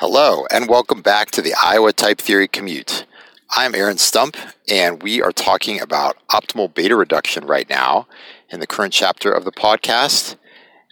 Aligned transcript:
Hello, 0.00 0.46
and 0.50 0.66
welcome 0.66 1.02
back 1.02 1.30
to 1.32 1.42
the 1.42 1.52
Iowa 1.62 1.92
Type 1.92 2.22
Theory 2.22 2.48
Commute. 2.48 3.04
I'm 3.50 3.74
Aaron 3.74 3.98
Stump, 3.98 4.34
and 4.66 5.02
we 5.02 5.20
are 5.20 5.30
talking 5.30 5.78
about 5.78 6.16
optimal 6.28 6.72
beta 6.72 6.96
reduction 6.96 7.44
right 7.44 7.68
now 7.68 8.08
in 8.48 8.60
the 8.60 8.66
current 8.66 8.94
chapter 8.94 9.30
of 9.30 9.44
the 9.44 9.52
podcast. 9.52 10.36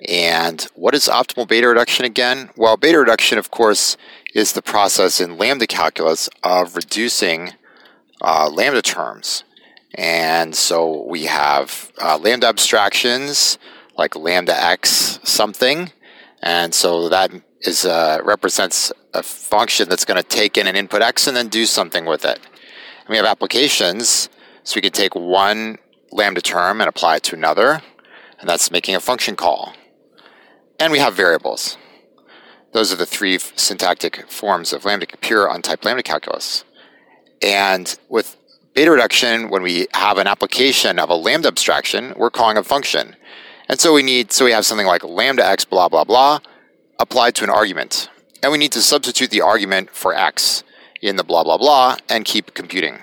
And 0.06 0.60
what 0.74 0.94
is 0.94 1.08
optimal 1.08 1.48
beta 1.48 1.66
reduction 1.68 2.04
again? 2.04 2.50
Well, 2.54 2.76
beta 2.76 2.98
reduction, 2.98 3.38
of 3.38 3.50
course, 3.50 3.96
is 4.34 4.52
the 4.52 4.60
process 4.60 5.22
in 5.22 5.38
lambda 5.38 5.66
calculus 5.66 6.28
of 6.42 6.76
reducing 6.76 7.54
uh, 8.20 8.50
lambda 8.50 8.82
terms. 8.82 9.42
And 9.94 10.54
so 10.54 11.06
we 11.06 11.24
have 11.24 11.90
uh, 11.98 12.18
lambda 12.18 12.48
abstractions 12.48 13.56
like 13.96 14.14
lambda 14.14 14.54
x 14.54 15.18
something. 15.24 15.92
And 16.42 16.74
so 16.74 17.08
that 17.08 17.30
is 17.62 17.84
uh, 17.84 18.20
represents 18.24 18.92
a 19.14 19.22
function 19.22 19.88
that's 19.88 20.04
going 20.04 20.20
to 20.20 20.28
take 20.28 20.56
in 20.56 20.66
an 20.66 20.76
input 20.76 21.02
x 21.02 21.26
and 21.26 21.36
then 21.36 21.48
do 21.48 21.66
something 21.66 22.04
with 22.04 22.24
it. 22.24 22.38
And 23.00 23.08
we 23.08 23.16
have 23.16 23.26
applications, 23.26 24.28
so 24.62 24.76
we 24.76 24.82
can 24.82 24.92
take 24.92 25.14
one 25.14 25.78
lambda 26.12 26.40
term 26.40 26.80
and 26.80 26.88
apply 26.88 27.16
it 27.16 27.22
to 27.24 27.36
another, 27.36 27.82
and 28.38 28.48
that's 28.48 28.70
making 28.70 28.94
a 28.94 29.00
function 29.00 29.34
call. 29.34 29.74
And 30.78 30.92
we 30.92 30.98
have 30.98 31.14
variables. 31.14 31.76
Those 32.72 32.92
are 32.92 32.96
the 32.96 33.06
three 33.06 33.38
syntactic 33.38 34.30
forms 34.30 34.72
of 34.72 34.84
lambda 34.84 35.06
pure 35.20 35.48
untyped 35.48 35.84
lambda 35.84 36.02
calculus. 36.02 36.64
And 37.42 37.98
with 38.08 38.36
beta 38.74 38.90
reduction, 38.90 39.48
when 39.48 39.62
we 39.62 39.88
have 39.94 40.18
an 40.18 40.26
application 40.26 40.98
of 40.98 41.10
a 41.10 41.14
lambda 41.14 41.48
abstraction, 41.48 42.12
we're 42.16 42.30
calling 42.30 42.56
a 42.56 42.62
function. 42.62 43.16
And 43.68 43.80
so 43.80 43.92
we 43.92 44.02
need 44.02 44.32
so 44.32 44.44
we 44.44 44.52
have 44.52 44.64
something 44.64 44.86
like 44.86 45.02
lambda 45.02 45.44
x 45.44 45.64
blah 45.64 45.88
blah 45.88 46.04
blah 46.04 46.40
applied 46.98 47.34
to 47.36 47.44
an 47.44 47.50
argument. 47.50 48.10
And 48.42 48.52
we 48.52 48.58
need 48.58 48.72
to 48.72 48.82
substitute 48.82 49.30
the 49.30 49.40
argument 49.40 49.90
for 49.90 50.14
x 50.14 50.62
in 51.00 51.16
the 51.16 51.24
blah, 51.24 51.44
blah, 51.44 51.58
blah, 51.58 51.96
and 52.08 52.24
keep 52.24 52.54
computing. 52.54 52.98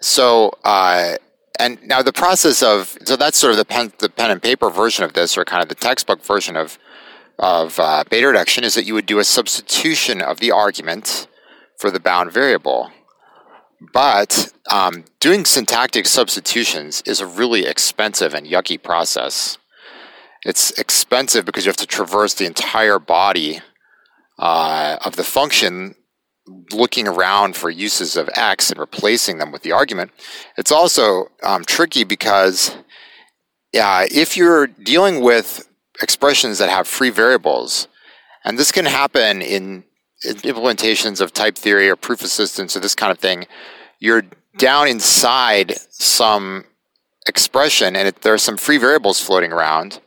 So, 0.00 0.52
uh, 0.64 1.16
and 1.58 1.78
now 1.86 2.02
the 2.02 2.12
process 2.12 2.62
of, 2.62 2.96
so 3.04 3.16
that's 3.16 3.38
sort 3.38 3.52
of 3.52 3.58
the 3.58 3.64
pen, 3.64 3.92
the 3.98 4.08
pen 4.08 4.30
and 4.30 4.42
paper 4.42 4.70
version 4.70 5.04
of 5.04 5.12
this, 5.12 5.38
or 5.38 5.44
kind 5.44 5.62
of 5.62 5.68
the 5.68 5.74
textbook 5.74 6.24
version 6.24 6.56
of, 6.56 6.78
of 7.38 7.78
uh, 7.78 8.04
beta 8.10 8.26
reduction, 8.26 8.64
is 8.64 8.74
that 8.74 8.84
you 8.84 8.94
would 8.94 9.06
do 9.06 9.18
a 9.18 9.24
substitution 9.24 10.20
of 10.20 10.40
the 10.40 10.50
argument 10.50 11.28
for 11.78 11.90
the 11.90 12.00
bound 12.00 12.32
variable. 12.32 12.90
But 13.92 14.52
um, 14.70 15.04
doing 15.20 15.44
syntactic 15.44 16.06
substitutions 16.06 17.02
is 17.06 17.20
a 17.20 17.26
really 17.26 17.66
expensive 17.66 18.34
and 18.34 18.46
yucky 18.46 18.82
process. 18.82 19.58
It's 20.44 20.70
expensive 20.72 21.44
because 21.44 21.64
you 21.64 21.70
have 21.70 21.76
to 21.78 21.86
traverse 21.86 22.34
the 22.34 22.46
entire 22.46 22.98
body 22.98 23.60
uh, 24.38 24.98
of 25.04 25.16
the 25.16 25.24
function 25.24 25.94
looking 26.72 27.08
around 27.08 27.56
for 27.56 27.70
uses 27.70 28.16
of 28.16 28.28
x 28.34 28.70
and 28.70 28.78
replacing 28.78 29.38
them 29.38 29.50
with 29.50 29.62
the 29.62 29.72
argument. 29.72 30.10
It's 30.58 30.72
also 30.72 31.28
um, 31.42 31.64
tricky 31.64 32.04
because 32.04 32.76
uh, 33.78 34.06
if 34.10 34.36
you're 34.36 34.66
dealing 34.66 35.22
with 35.22 35.66
expressions 36.02 36.58
that 36.58 36.68
have 36.68 36.86
free 36.86 37.10
variables, 37.10 37.88
and 38.44 38.58
this 38.58 38.70
can 38.70 38.84
happen 38.84 39.40
in, 39.40 39.84
in 40.22 40.36
implementations 40.36 41.20
of 41.20 41.32
type 41.32 41.56
theory 41.56 41.88
or 41.88 41.96
proof 41.96 42.22
assistants 42.22 42.76
or 42.76 42.80
this 42.80 42.94
kind 42.94 43.10
of 43.10 43.18
thing, 43.18 43.46
you're 43.98 44.24
down 44.58 44.86
inside 44.86 45.78
some 45.90 46.64
expression 47.26 47.96
and 47.96 48.08
it, 48.08 48.20
there 48.20 48.34
are 48.34 48.38
some 48.38 48.58
free 48.58 48.76
variables 48.76 49.18
floating 49.20 49.50
around 49.50 50.00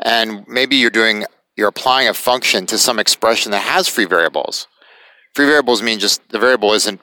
and 0.00 0.46
maybe 0.48 0.76
you're 0.76 0.90
doing 0.90 1.24
you're 1.56 1.68
applying 1.68 2.08
a 2.08 2.14
function 2.14 2.66
to 2.66 2.78
some 2.78 2.98
expression 2.98 3.52
that 3.52 3.60
has 3.60 3.86
free 3.86 4.06
variables. 4.06 4.66
Free 5.34 5.46
variables 5.46 5.82
mean 5.82 5.98
just 5.98 6.26
the 6.30 6.38
variable 6.38 6.72
isn't 6.72 7.00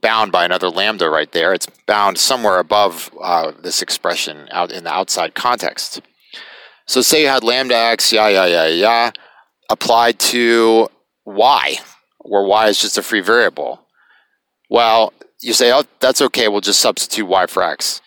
bound 0.00 0.32
by 0.32 0.44
another 0.44 0.68
lambda 0.68 1.08
right 1.10 1.30
there. 1.32 1.52
It's 1.52 1.68
bound 1.86 2.18
somewhere 2.18 2.58
above 2.58 3.10
uh, 3.20 3.52
this 3.62 3.82
expression 3.82 4.48
out 4.50 4.72
in 4.72 4.84
the 4.84 4.92
outside 4.92 5.34
context. 5.34 6.00
So 6.86 7.02
say 7.02 7.22
you 7.22 7.28
had 7.28 7.44
lambda 7.44 7.76
x, 7.76 8.12
yeah, 8.12 8.28
yeah, 8.28 8.46
yeah, 8.46 8.66
yeah, 8.66 9.10
applied 9.68 10.18
to 10.20 10.88
y, 11.26 11.76
where 12.20 12.44
y 12.44 12.68
is 12.68 12.80
just 12.80 12.96
a 12.96 13.02
free 13.02 13.20
variable. 13.20 13.82
Well, 14.70 15.12
you 15.40 15.52
say, 15.52 15.70
oh, 15.72 15.84
that's 16.00 16.20
okay, 16.22 16.48
we'll 16.48 16.62
just 16.62 16.80
substitute 16.80 17.26
y 17.26 17.46
for 17.46 17.62
x. 17.62 18.00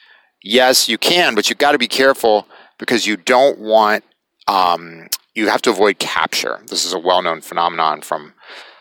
Yes, 0.44 0.90
you 0.90 0.98
can, 0.98 1.36
but 1.36 1.50
you've 1.50 1.60
got 1.60 1.74
to 1.74 1.78
be 1.78 1.88
careful 1.88 2.48
because 2.80 3.06
you 3.06 3.16
don't 3.16 3.60
want 3.60 4.04
um, 4.48 5.08
you 5.34 5.48
have 5.48 5.62
to 5.64 5.70
avoid 5.70 6.00
capture. 6.00 6.60
This 6.68 6.86
is 6.86 6.94
a 6.94 7.00
well-known 7.00 7.42
phenomenon 7.42 8.02
from 8.02 8.34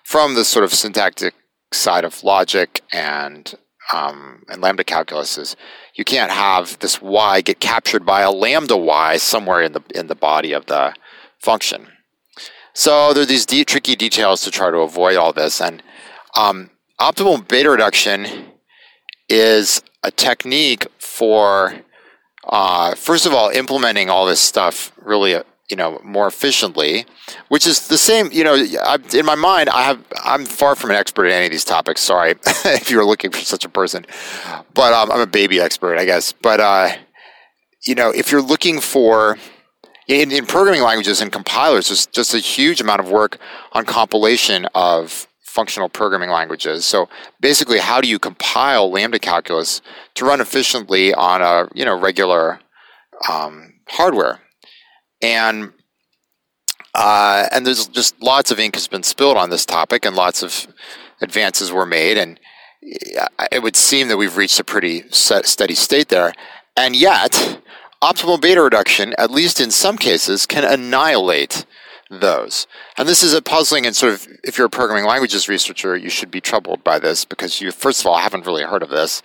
from 0.05 0.35
the 0.35 0.45
sort 0.45 0.65
of 0.65 0.75
syntactic 0.75 1.35
side 1.73 2.05
of 2.05 2.25
logic 2.25 2.81
and 2.93 3.55
um, 3.93 4.45
and 4.49 4.61
lambda 4.61 4.85
calculus 4.85 5.39
is 5.39 5.57
you 5.95 6.05
can't 6.05 6.33
have 6.33 6.79
this 6.81 7.01
y 7.01 7.41
get 7.41 7.61
captured 7.61 8.05
by 8.05 8.23
a 8.23 8.31
lambda 8.31 8.77
y 8.77 9.17
somewhere 9.17 9.63
in 9.63 9.73
the 9.73 9.83
in 9.95 10.07
the 10.09 10.15
body 10.15 10.53
of 10.53 10.67
the 10.67 10.95
function. 11.39 11.89
So 12.73 13.13
there 13.13 13.25
are 13.25 13.27
these 13.27 13.47
deep, 13.47 13.67
tricky 13.67 13.97
details 13.97 14.43
to 14.43 14.51
try 14.51 14.71
to 14.71 14.79
avoid 14.79 15.17
all 15.17 15.33
this. 15.33 15.61
And 15.61 15.83
um, 16.37 16.71
optimal 17.01 17.47
beta 17.47 17.71
reduction 17.71 18.53
is 19.29 19.83
a 20.03 20.11
technique 20.11 20.87
for 20.99 21.75
uh, 22.51 22.95
first 22.97 23.27
of 23.27 23.33
all 23.33 23.49
implementing 23.51 24.11
all 24.11 24.27
this 24.27 24.41
stuff 24.41 24.93
really 25.03 25.41
you 25.71 25.77
know 25.77 26.01
more 26.05 26.27
efficiently 26.27 27.07
which 27.49 27.67
is 27.67 27.87
the 27.89 27.97
same 27.97 28.31
you 28.33 28.43
know 28.43 28.55
I, 28.55 28.99
in 29.15 29.25
my 29.25 29.37
mind 29.37 29.69
i 29.69 29.83
have 29.83 30.05
i'm 30.25 30.45
far 30.45 30.75
from 30.75 30.91
an 30.91 30.97
expert 30.97 31.27
in 31.27 31.33
any 31.33 31.47
of 31.47 31.53
these 31.53 31.65
topics. 31.65 32.01
Sorry 32.01 32.33
if 32.65 32.91
you're 32.91 33.05
looking 33.05 33.31
for 33.31 33.39
such 33.39 33.65
a 33.65 33.69
person 33.69 34.05
but 34.75 34.93
um, 34.93 35.11
i'm 35.13 35.21
a 35.21 35.27
baby 35.27 35.61
expert 35.61 35.97
i 35.97 36.05
guess. 36.05 36.33
But 36.33 36.61
uh, 36.61 36.91
you 37.87 37.95
know 37.95 38.11
if 38.11 38.31
you're 38.33 38.43
looking 38.43 38.81
for 38.81 39.39
in, 40.09 40.33
in 40.33 40.45
programming 40.45 40.83
languages 40.83 41.21
and 41.21 41.31
compilers 41.31 41.89
there's 41.89 42.07
just 42.07 42.35
a 42.35 42.39
huge 42.39 42.81
amount 42.81 43.01
of 43.01 43.09
work 43.09 43.39
on 43.73 43.85
compilation 43.85 44.67
of 44.75 45.29
functional 45.51 45.89
programming 45.89 46.31
languages 46.31 46.85
so 46.85 47.09
basically 47.41 47.79
how 47.79 48.01
do 48.01 48.09
you 48.09 48.19
compile 48.19 48.91
lambda 48.91 49.19
calculus 49.19 49.83
to 50.15 50.25
run 50.25 50.41
efficiently 50.41 51.13
on 51.13 51.43
a 51.43 51.69
you 51.75 51.85
know 51.85 51.99
regular 51.99 52.61
um, 53.29 53.75
hardware 53.89 54.41
and 55.21 55.73
uh, 56.95 57.47
and 57.53 57.67
there's 57.67 57.87
just 57.87 58.21
lots 58.23 58.51
of 58.51 58.59
ink 58.59 58.75
has 58.75 58.89
been 58.89 59.03
spilled 59.03 59.37
on 59.37 59.51
this 59.51 59.65
topic, 59.65 60.05
and 60.05 60.17
lots 60.17 60.43
of 60.43 60.67
advances 61.21 61.71
were 61.71 61.87
made, 61.87 62.19
and 62.19 62.41
it 63.53 63.63
would 63.63 63.77
seem 63.77 64.09
that 64.09 64.17
we've 64.17 64.37
reached 64.37 64.59
a 64.59 64.65
pretty 64.65 65.05
set, 65.11 65.47
steady 65.47 65.75
state 65.75 66.09
there. 66.09 66.33
And 66.77 66.97
yet, 66.97 67.61
optimal 68.03 68.41
beta 68.41 68.63
reduction, 68.63 69.15
at 69.19 69.31
least 69.31 69.61
in 69.61 69.71
some 69.71 69.99
cases, 69.99 70.47
can 70.47 70.65
annihilate 70.65 71.65
those. 72.11 72.67
And 72.99 73.09
this 73.09 73.23
is 73.23 73.33
a 73.33 73.41
puzzling 73.41 73.87
and 73.87 73.95
sort 73.95 74.15
of, 74.15 74.29
if 74.45 74.59
you're 74.59 74.67
a 74.67 74.71
programming 74.71 75.05
languages 75.05 75.49
researcher, 75.49 75.97
you 75.97 76.11
should 76.11 76.31
be 76.31 76.41
troubled 76.41 76.83
by 76.85 76.99
this 76.99 77.25
because 77.25 77.61
you, 77.61 77.71
first 77.73 78.01
of 78.01 78.07
all, 78.07 78.19
haven't 78.19 78.47
really 78.47 78.65
heard 78.65 78.83
of 78.83 78.91
this. 78.91 79.23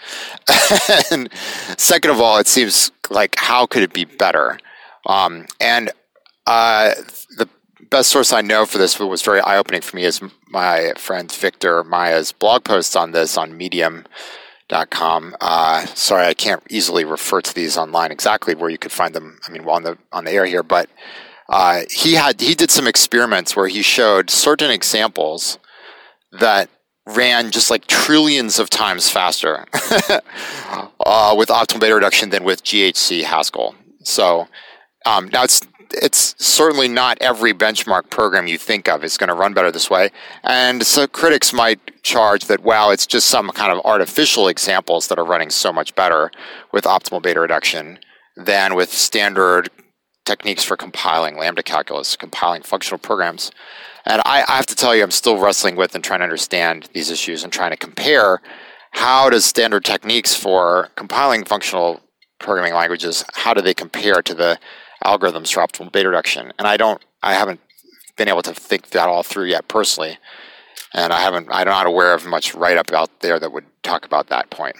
and 1.12 1.29
second 1.78 2.12
of 2.12 2.22
all, 2.22 2.38
it 2.38 2.47
seems 2.47 2.91
like 3.09 3.35
how 3.38 3.66
could 3.66 3.84
it 3.84 3.94
be 3.94 4.06
better? 4.06 4.59
Um, 5.07 5.47
and 5.59 5.91
uh, 6.47 6.94
the 7.38 7.50
best 7.90 8.09
source 8.09 8.31
I 8.31 8.41
know 8.41 8.66
for 8.66 8.78
this 8.78 9.00
was 9.00 9.22
very 9.22 9.41
eye 9.41 9.57
opening 9.57 9.81
for 9.81 9.95
me 9.95 10.03
is 10.03 10.22
my 10.47 10.94
friend 10.97 11.31
Victor 11.31 11.84
Maia's 11.84 12.31
blog 12.31 12.63
posts 12.63 12.95
on 12.95 13.12
this 13.12 13.38
on 13.38 13.57
Medium. 13.57 14.06
Medium.com. 14.69 15.35
Uh, 15.40 15.85
sorry, 15.88 16.25
I 16.25 16.34
can't 16.34 16.63
easily 16.69 17.06
refer 17.06 17.41
to 17.41 17.53
these 17.53 17.78
online 17.78 18.12
exactly 18.12 18.56
where 18.56 18.69
you 18.69 18.78
could 18.78 18.91
find 18.91 19.13
them. 19.13 19.40
I 19.47 19.51
mean, 19.51 19.68
on 19.68 19.84
the 19.84 19.97
on 20.12 20.25
the 20.25 20.31
air 20.31 20.45
here, 20.45 20.63
but 20.63 20.90
uh, 21.50 21.81
he 21.89 22.13
had 22.13 22.41
he 22.41 22.56
did 22.56 22.72
some 22.72 22.88
experiments 22.88 23.56
where 23.56 23.67
he 23.67 23.81
showed 23.81 24.29
certain 24.29 24.72
examples 24.72 25.59
that 26.31 26.69
ran 27.07 27.51
just 27.51 27.69
like 27.69 27.86
trillions 27.86 28.57
of 28.57 28.69
times 28.69 29.09
faster 29.09 29.65
uh, 31.06 31.36
with 31.38 31.50
optimal 31.50 31.80
beta 31.80 31.95
reduction 31.95 32.30
than 32.30 32.44
with 32.44 32.63
GHC 32.63 33.24
Haskell. 33.24 33.75
So 34.03 34.47
um, 35.06 35.30
now 35.30 35.44
it's 35.44 35.62
it's 35.92 36.36
certainly 36.44 36.88
not 36.88 37.18
every 37.21 37.53
benchmark 37.53 38.09
program 38.09 38.48
you 38.48 38.57
think 38.57 38.89
of 38.89 39.03
is 39.03 39.18
going 39.18 39.27
to 39.27 39.36
run 39.36 39.53
better 39.53 39.71
this 39.71 39.89
way. 39.89 40.09
And 40.44 40.86
so 40.86 41.07
critics 41.07 41.53
might 41.53 42.01
charge 42.03 42.45
that, 42.45 42.63
wow, 42.63 42.89
it's 42.89 43.06
just 43.06 43.27
some 43.27 43.50
kind 43.51 43.71
of 43.71 43.86
artificial 43.86 44.48
examples 44.48 45.07
that 45.07 45.19
are 45.19 45.25
running 45.25 45.51
so 45.51 45.71
much 45.71 45.95
better 45.95 46.31
with 46.74 46.86
optimal 46.86 47.21
beta 47.21 47.39
reduction 47.39 48.00
than 48.36 48.75
with 48.75 48.91
standard 48.91 49.69
techniques 50.25 50.63
for 50.63 50.75
compiling 50.75 51.38
lambda 51.38 51.63
calculus, 51.63 52.16
compiling 52.16 52.62
functional 52.62 53.00
programs. 53.00 53.51
And 54.06 54.22
I, 54.25 54.44
I 54.48 54.56
have 54.56 54.66
to 54.68 54.75
tell 54.75 54.95
you, 54.95 55.04
I'm 55.04 55.12
still 55.12 55.38
wrestling 55.38 55.75
with 55.75 55.95
and 55.95 56.04
trying 56.04 56.19
to 56.19 56.25
understand 56.25 56.89
these 56.94 57.10
issues 57.10 57.44
and 57.44 57.51
trying 57.51 57.72
to 57.72 57.77
compare 57.77 58.42
how 58.92 59.30
does 59.30 59.45
standard 59.45 59.83
techniques 59.86 60.36
for 60.36 60.89
compiling 60.95 61.44
functional 61.44 62.01
programming 62.39 62.74
languages, 62.74 63.25
how 63.33 63.54
do 63.54 63.62
they 63.62 63.74
compare 63.74 64.22
to 64.22 64.33
the 64.33 64.60
algorithms 65.04 65.54
for 65.54 65.62
optimal 65.62 65.92
beta 65.92 66.10
reduction. 66.10 66.51
And 66.57 66.68
I 66.68 66.77
don't, 66.77 67.04
I 67.22 67.33
haven't 67.33 67.60
been 68.18 68.27
able 68.27 68.42
to 68.44 68.54
think 68.54 68.89
that 68.89 69.07
all 69.07 69.24
through 69.24 69.45
yet 69.45 69.68
personally, 69.68 70.18
and 70.94 71.12
I 71.12 71.19
haven't. 71.19 71.48
I'm 71.51 71.68
not 71.68 71.86
aware 71.86 72.13
of 72.13 72.25
much 72.25 72.56
write 72.56 72.77
up 72.77 72.92
out 72.92 73.19
there 73.19 73.39
that 73.39 73.51
would 73.51 73.66
talk 73.83 74.06
about 74.06 74.27
that 74.27 74.50
point. 74.50 74.75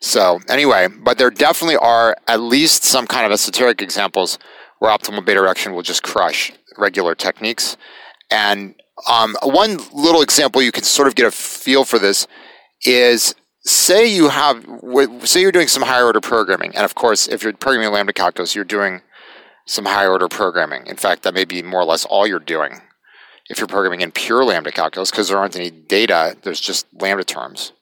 So 0.00 0.40
anyway, 0.48 0.88
but 0.88 1.18
there 1.18 1.30
definitely 1.30 1.76
are 1.76 2.16
at 2.26 2.40
least 2.40 2.84
some 2.84 3.06
kind 3.06 3.24
of 3.24 3.32
esoteric 3.32 3.80
examples 3.80 4.38
where 4.78 4.90
optimal 4.90 5.24
beta 5.24 5.40
reduction 5.40 5.74
will 5.74 5.82
just 5.82 6.02
crush 6.02 6.52
regular 6.76 7.14
techniques. 7.14 7.76
And 8.30 8.74
um, 9.08 9.36
one 9.42 9.78
little 9.92 10.22
example 10.22 10.62
you 10.62 10.72
can 10.72 10.84
sort 10.84 11.08
of 11.08 11.14
get 11.14 11.26
a 11.26 11.30
feel 11.30 11.84
for 11.84 11.98
this 11.98 12.26
is 12.84 13.34
say 13.66 14.06
you 14.06 14.28
have 14.28 14.64
say 15.24 15.40
you're 15.40 15.52
doing 15.52 15.68
some 15.68 15.82
higher 15.82 16.06
order 16.06 16.20
programming, 16.20 16.74
and 16.74 16.84
of 16.84 16.94
course, 16.94 17.28
if 17.28 17.42
you're 17.42 17.52
programming 17.52 17.92
lambda 17.92 18.12
calculus, 18.12 18.54
you're 18.54 18.64
doing 18.64 19.02
some 19.66 19.84
higher 19.84 20.10
order 20.10 20.28
programming. 20.28 20.86
In 20.86 20.96
fact, 20.96 21.22
that 21.24 21.34
may 21.34 21.44
be 21.44 21.62
more 21.62 21.80
or 21.80 21.84
less 21.84 22.04
all 22.04 22.26
you're 22.26 22.38
doing. 22.38 22.80
If 23.48 23.58
you're 23.58 23.66
programming 23.66 24.00
in 24.00 24.12
pure 24.12 24.44
lambda 24.44 24.72
calculus, 24.72 25.10
because 25.10 25.28
there 25.28 25.38
aren't 25.38 25.56
any 25.56 25.70
data, 25.70 26.36
there's 26.42 26.60
just 26.60 26.86
lambda 26.94 27.24
terms. 27.24 27.72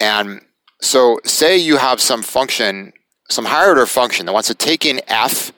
And 0.00 0.40
so, 0.80 1.20
say 1.24 1.56
you 1.56 1.76
have 1.76 2.00
some 2.00 2.22
function, 2.22 2.92
some 3.30 3.46
higher 3.46 3.68
order 3.68 3.86
function 3.86 4.26
that 4.26 4.32
wants 4.32 4.48
to 4.48 4.54
take 4.54 4.84
in 4.84 5.00
f 5.06 5.52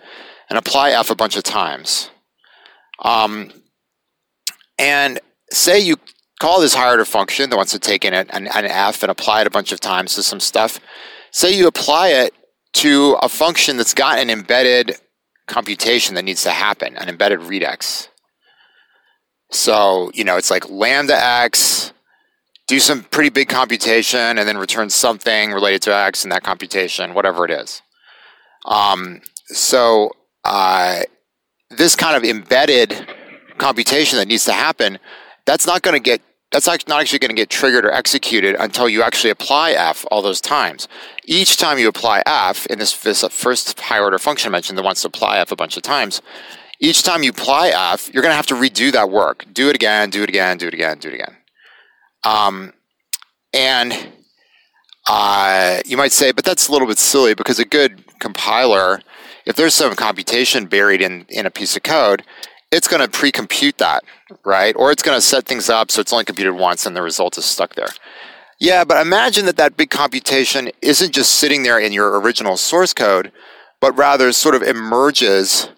and 0.49 0.59
apply 0.59 0.91
f 0.91 1.11
a 1.11 1.15
bunch 1.15 1.37
of 1.37 1.43
times. 1.43 2.11
Um, 3.01 3.53
and 4.79 5.21
say 5.51 5.79
you 5.79 5.97
call 6.41 6.61
this 6.61 6.75
higher 6.75 6.93
order 6.93 7.05
function 7.05 7.51
that 7.51 7.57
wants 7.57 7.73
to 7.73 7.79
take 7.79 8.05
in 8.05 8.15
an, 8.15 8.29
an, 8.31 8.47
an 8.49 8.65
f 8.65 9.03
and 9.03 9.11
apply 9.11 9.43
it 9.43 9.47
a 9.47 9.51
bunch 9.51 9.73
of 9.73 9.81
times 9.81 10.15
to 10.15 10.23
some 10.23 10.41
stuff. 10.41 10.81
Say 11.31 11.57
you 11.57 11.67
apply 11.67 12.09
it 12.09 12.35
to 12.75 13.17
a 13.23 13.29
function 13.29 13.77
that's 13.77 13.95
got 13.95 14.19
an 14.19 14.31
embedded 14.31 14.99
computation 15.47 16.15
that 16.15 16.25
needs 16.25 16.43
to 16.43 16.51
happen, 16.51 16.97
an 16.97 17.09
embedded 17.09 17.41
redex. 17.41 18.09
So, 19.51 20.11
you 20.13 20.25
know, 20.25 20.37
it's 20.37 20.51
like 20.51 20.69
lambda 20.69 21.17
x, 21.17 21.93
do 22.67 22.81
some 22.81 23.05
pretty 23.05 23.31
big 23.31 23.49
computation, 23.49 24.19
and 24.19 24.39
then 24.41 24.59
return 24.59 24.91
something 24.91 25.53
related 25.53 25.83
to 25.83 25.95
x 25.95 26.25
in 26.25 26.31
that 26.31 26.43
computation, 26.43 27.15
whatever 27.15 27.45
it 27.45 27.51
is. 27.51 27.81
Um, 28.65 29.21
so, 29.47 30.11
uh, 30.47 31.03
this 31.71 31.97
kind 31.97 32.17
of 32.17 32.25
embedded 32.25 33.09
computation 33.59 34.19
that 34.19 34.29
needs 34.29 34.45
to 34.45 34.53
happen, 34.53 34.99
that's 35.45 35.67
not 35.67 35.83
going 35.83 35.95
to 35.95 36.01
get 36.01 36.23
that's 36.53 36.69
not 36.69 37.01
actually 37.01 37.19
going 37.19 37.31
to 37.31 37.35
get 37.35 37.51
triggered 37.51 37.85
or 37.85 37.93
executed 37.93 38.55
until 38.61 38.89
you 38.89 39.03
actually 39.03 39.31
apply 39.31 39.73
f 39.73 40.07
all 40.11 40.23
those 40.23 40.41
times. 40.41 40.87
Each 41.25 41.57
time 41.57 41.77
you 41.79 41.89
apply 41.89 42.23
f 42.25 42.67
in 42.67 42.79
this, 42.79 42.97
this 42.99 43.25
first 43.25 43.79
higher 43.81 44.05
order 44.05 44.19
function 44.19 44.51
I 44.51 44.53
mentioned 44.53 44.79
that 44.79 44.85
wants 44.85 45.03
to 45.03 45.09
apply 45.09 45.39
f 45.39 45.51
a 45.51 45.57
bunch 45.57 45.77
of 45.77 45.83
times, 45.83 46.23
each 46.81 47.03
time 47.03 47.25
you 47.25 47.31
apply 47.31 47.69
f, 47.69 48.09
you're 48.15 48.23
going 48.23 48.33
to 48.33 48.37
have 48.37 48.47
to 48.47 48.55
redo 48.55 48.93
that 48.93 49.11
work. 49.11 49.45
Do 49.53 49.69
it 49.69 49.75
again, 49.75 50.09
do 50.09 50.23
it 50.23 50.29
again, 50.29 50.57
do 50.57 50.69
it 50.69 50.75
again, 50.75 50.99
do 50.99 51.09
it 51.09 51.15
again. 51.15 51.37
Um, 52.23 52.73
and 53.53 54.13
uh, 55.09 55.81
you 55.85 55.97
might 55.97 56.13
say, 56.13 56.31
but 56.31 56.45
that's 56.45 56.69
a 56.69 56.73
little 56.73 56.87
bit 56.87 56.99
silly 56.99 57.35
because 57.35 57.59
a 57.59 57.65
good 57.65 58.05
compiler, 58.21 59.01
if 59.47 59.57
there's 59.57 59.75
some 59.75 59.95
computation 59.95 60.67
buried 60.67 61.01
in, 61.01 61.25
in 61.29 61.47
a 61.47 61.51
piece 61.51 61.77
of 61.77 61.83
code, 61.83 62.23
it's 62.73 62.89
going 62.89 63.01
to 63.01 63.09
pre-compute 63.09 63.79
that, 63.79 64.03
right? 64.45 64.75
Or 64.77 64.91
it's 64.91 65.03
going 65.03 65.17
to 65.17 65.23
set 65.25 65.47
things 65.47 65.71
up 65.71 65.91
so 65.91 66.01
it's 66.01 66.13
only 66.13 66.25
computed 66.25 66.55
once 66.55 66.85
and 66.85 66.97
the 66.97 67.03
result 67.03 67.39
is 67.39 67.45
stuck 67.45 67.75
there. 67.75 67.89
Yeah, 68.59 68.85
but 68.85 69.05
imagine 69.05 69.47
that 69.47 69.57
that 69.57 69.77
big 69.77 69.91
computation 69.91 70.71
isn't 70.83 71.15
just 71.15 71.35
sitting 71.35 71.63
there 71.63 71.79
in 71.79 71.93
your 71.93 72.19
original 72.21 72.57
source 72.57 72.93
code, 72.93 73.31
but 73.81 73.97
rather 73.97 74.33
sort 74.33 74.55
of 74.55 74.63
emerges 74.63 75.69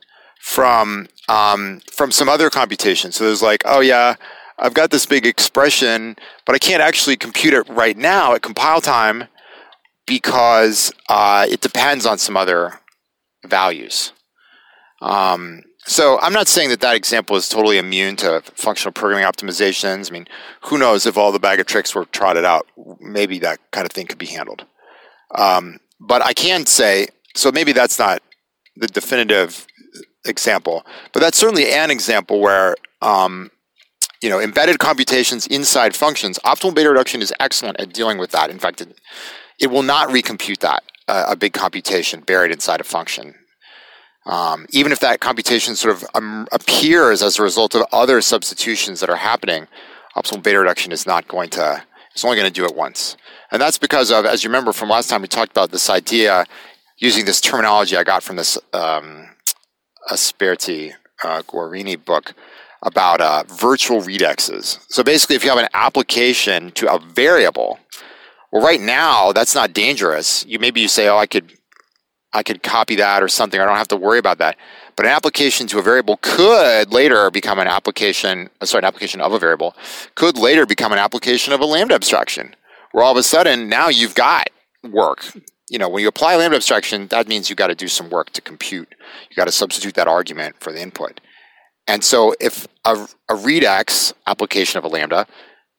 from 0.40 1.08
um, 1.28 1.82
from 1.92 2.10
some 2.10 2.28
other 2.28 2.48
computation. 2.48 3.12
So 3.12 3.24
there's 3.24 3.42
like, 3.42 3.62
oh 3.66 3.80
yeah, 3.80 4.14
I've 4.58 4.74
got 4.74 4.90
this 4.90 5.06
big 5.06 5.26
expression, 5.26 6.16
but 6.46 6.54
I 6.54 6.58
can't 6.58 6.80
actually 6.80 7.16
compute 7.16 7.52
it 7.52 7.68
right 7.68 7.96
now 7.96 8.34
at 8.34 8.42
compile 8.42 8.80
time 8.80 9.24
because 10.06 10.92
uh, 11.08 11.46
it 11.50 11.60
depends 11.60 12.06
on 12.06 12.16
some 12.16 12.36
other 12.36 12.80
values. 13.46 14.12
Um, 15.00 15.62
so 15.86 16.18
I'm 16.20 16.32
not 16.32 16.48
saying 16.48 16.68
that 16.70 16.80
that 16.80 16.96
example 16.96 17.36
is 17.36 17.48
totally 17.48 17.78
immune 17.78 18.16
to 18.16 18.42
functional 18.54 18.92
programming 18.92 19.26
optimizations. 19.26 20.10
I 20.10 20.12
mean, 20.12 20.26
who 20.62 20.76
knows 20.76 21.06
if 21.06 21.16
all 21.16 21.32
the 21.32 21.38
bag 21.38 21.60
of 21.60 21.66
tricks 21.66 21.94
were 21.94 22.04
trotted 22.06 22.44
out, 22.44 22.66
maybe 23.00 23.38
that 23.38 23.58
kind 23.70 23.86
of 23.86 23.92
thing 23.92 24.06
could 24.06 24.18
be 24.18 24.26
handled. 24.26 24.66
Um, 25.34 25.78
but 26.00 26.22
I 26.22 26.34
can 26.34 26.66
say, 26.66 27.08
so 27.34 27.50
maybe 27.50 27.72
that's 27.72 27.98
not 27.98 28.22
the 28.76 28.86
definitive 28.86 29.66
example, 30.24 30.84
but 31.12 31.20
that's 31.20 31.38
certainly 31.38 31.70
an 31.70 31.90
example 31.90 32.40
where, 32.40 32.76
um, 33.00 33.50
you 34.20 34.28
know, 34.28 34.40
embedded 34.40 34.78
computations 34.78 35.46
inside 35.46 35.94
functions, 35.94 36.38
optimal 36.44 36.74
beta 36.74 36.90
reduction 36.90 37.22
is 37.22 37.32
excellent 37.40 37.80
at 37.80 37.92
dealing 37.92 38.18
with 38.18 38.32
that. 38.32 38.50
In 38.50 38.58
fact, 38.58 38.80
it, 38.80 38.98
it 39.60 39.68
will 39.68 39.82
not 39.82 40.08
recompute 40.08 40.58
that, 40.58 40.82
uh, 41.08 41.26
a 41.28 41.36
big 41.36 41.52
computation 41.52 42.20
buried 42.20 42.52
inside 42.52 42.80
a 42.80 42.84
function. 42.84 43.34
Um, 44.26 44.66
even 44.70 44.92
if 44.92 45.00
that 45.00 45.20
computation 45.20 45.74
sort 45.74 45.94
of 45.96 46.04
um, 46.14 46.46
appears 46.52 47.22
as 47.22 47.38
a 47.38 47.42
result 47.42 47.74
of 47.74 47.86
other 47.92 48.20
substitutions 48.20 49.00
that 49.00 49.08
are 49.08 49.16
happening, 49.16 49.66
optimal 50.14 50.42
beta 50.42 50.58
reduction 50.58 50.92
is 50.92 51.06
not 51.06 51.26
going 51.28 51.48
to, 51.50 51.82
it's 52.12 52.24
only 52.24 52.36
going 52.36 52.46
to 52.46 52.52
do 52.52 52.66
it 52.66 52.76
once. 52.76 53.16
And 53.50 53.60
that's 53.62 53.78
because 53.78 54.10
of, 54.10 54.26
as 54.26 54.44
you 54.44 54.50
remember 54.50 54.72
from 54.72 54.90
last 54.90 55.08
time, 55.08 55.22
we 55.22 55.28
talked 55.28 55.52
about 55.52 55.70
this 55.70 55.88
idea 55.88 56.44
using 56.98 57.24
this 57.24 57.40
terminology 57.40 57.96
I 57.96 58.04
got 58.04 58.22
from 58.22 58.36
this 58.36 58.58
um, 58.74 59.30
Asperti 60.10 60.92
uh, 61.24 61.42
Guerrini 61.42 62.02
book 62.02 62.34
about 62.82 63.20
uh, 63.20 63.44
virtual 63.48 64.00
redexes. 64.00 64.78
So 64.88 65.02
basically, 65.02 65.36
if 65.36 65.44
you 65.44 65.50
have 65.50 65.58
an 65.58 65.68
application 65.72 66.70
to 66.72 66.92
a 66.92 66.98
variable, 66.98 67.78
well, 68.52 68.62
right 68.62 68.80
now 68.80 69.32
that's 69.32 69.54
not 69.54 69.72
dangerous. 69.72 70.44
You 70.46 70.58
maybe 70.58 70.80
you 70.80 70.88
say, 70.88 71.08
oh, 71.08 71.18
I 71.18 71.26
could 71.26 71.52
I 72.32 72.42
could 72.42 72.62
copy 72.62 72.96
that 72.96 73.22
or 73.22 73.28
something. 73.28 73.60
I 73.60 73.64
don't 73.64 73.76
have 73.76 73.88
to 73.88 73.96
worry 73.96 74.18
about 74.18 74.38
that. 74.38 74.56
But 74.96 75.06
an 75.06 75.12
application 75.12 75.66
to 75.68 75.78
a 75.78 75.82
variable 75.82 76.18
could 76.20 76.92
later 76.92 77.30
become 77.30 77.58
an 77.58 77.68
application, 77.68 78.50
uh, 78.60 78.66
sorry, 78.66 78.80
an 78.80 78.84
application 78.84 79.20
of 79.20 79.32
a 79.32 79.38
variable, 79.38 79.74
could 80.14 80.36
later 80.36 80.66
become 80.66 80.92
an 80.92 80.98
application 80.98 81.52
of 81.52 81.60
a 81.60 81.64
lambda 81.64 81.94
abstraction, 81.94 82.54
where 82.92 83.04
all 83.04 83.12
of 83.12 83.16
a 83.16 83.22
sudden 83.22 83.68
now 83.68 83.88
you've 83.88 84.14
got 84.14 84.48
work. 84.82 85.24
You 85.70 85.78
know, 85.78 85.88
when 85.88 86.02
you 86.02 86.08
apply 86.08 86.36
lambda 86.36 86.56
abstraction, 86.56 87.08
that 87.08 87.28
means 87.28 87.48
you've 87.48 87.58
got 87.58 87.68
to 87.68 87.74
do 87.74 87.88
some 87.88 88.10
work 88.10 88.30
to 88.30 88.40
compute. 88.40 88.94
You've 89.30 89.36
got 89.36 89.46
to 89.46 89.52
substitute 89.52 89.94
that 89.94 90.08
argument 90.08 90.56
for 90.60 90.72
the 90.72 90.80
input. 90.80 91.20
And 91.86 92.04
so 92.04 92.34
if 92.38 92.66
a, 92.84 93.08
a 93.30 93.84
application 94.26 94.78
of 94.78 94.84
a 94.84 94.88
lambda 94.88 95.26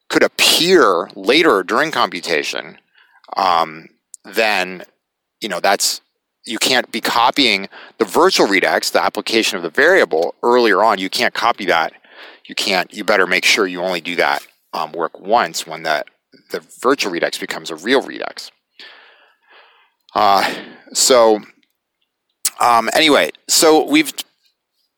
could 0.09 0.23
appear 0.23 1.09
later 1.15 1.63
during 1.63 1.91
computation, 1.91 2.77
um, 3.37 3.87
then 4.25 4.83
you 5.41 5.49
know 5.49 5.59
that's 5.59 6.01
you 6.45 6.57
can't 6.57 6.91
be 6.91 7.01
copying 7.01 7.69
the 7.97 8.05
virtual 8.05 8.47
redex, 8.47 8.91
the 8.91 9.01
application 9.01 9.57
of 9.57 9.63
the 9.63 9.69
variable 9.69 10.35
earlier 10.43 10.83
on. 10.83 10.97
You 10.97 11.09
can't 11.09 11.33
copy 11.33 11.65
that. 11.65 11.93
You 12.47 12.55
can't. 12.55 12.91
You 12.93 13.03
better 13.03 13.27
make 13.27 13.45
sure 13.45 13.67
you 13.67 13.81
only 13.81 14.01
do 14.01 14.15
that 14.15 14.45
um, 14.73 14.91
work 14.91 15.19
once 15.19 15.67
when 15.67 15.83
that 15.83 16.07
the 16.51 16.61
virtual 16.81 17.11
redex 17.11 17.39
becomes 17.39 17.69
a 17.69 17.75
real 17.75 18.01
redex. 18.01 18.51
Uh, 20.15 20.51
so 20.93 21.39
um, 22.59 22.89
anyway, 22.93 23.31
so 23.47 23.85
we've 23.85 24.11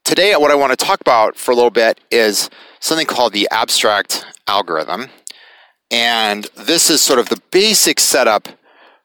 today 0.04 0.36
what 0.36 0.52
I 0.52 0.56
want 0.56 0.78
to 0.78 0.86
talk 0.86 1.02
about 1.02 1.36
for 1.36 1.52
a 1.52 1.56
little 1.56 1.70
bit 1.70 2.00
is 2.10 2.50
something 2.82 3.08
called 3.08 3.32
the 3.32 3.48
abstract 3.52 4.26
algorithm, 4.48 5.08
and 5.90 6.48
this 6.56 6.90
is 6.90 7.02
sort 7.02 7.20
of 7.20 7.30
the 7.30 7.42
basic 7.52 8.00
setup 8.00 8.50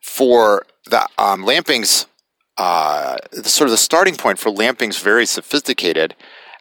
for 0.00 0.66
the 0.86 1.06
um, 1.18 1.44
Lamping's 1.44 2.06
uh, 2.58 3.16
sort 3.42 3.68
of 3.68 3.72
the 3.72 3.76
starting 3.76 4.14
point 4.14 4.38
for 4.38 4.50
Lamping's 4.50 4.98
very 4.98 5.26
sophisticated 5.26 6.14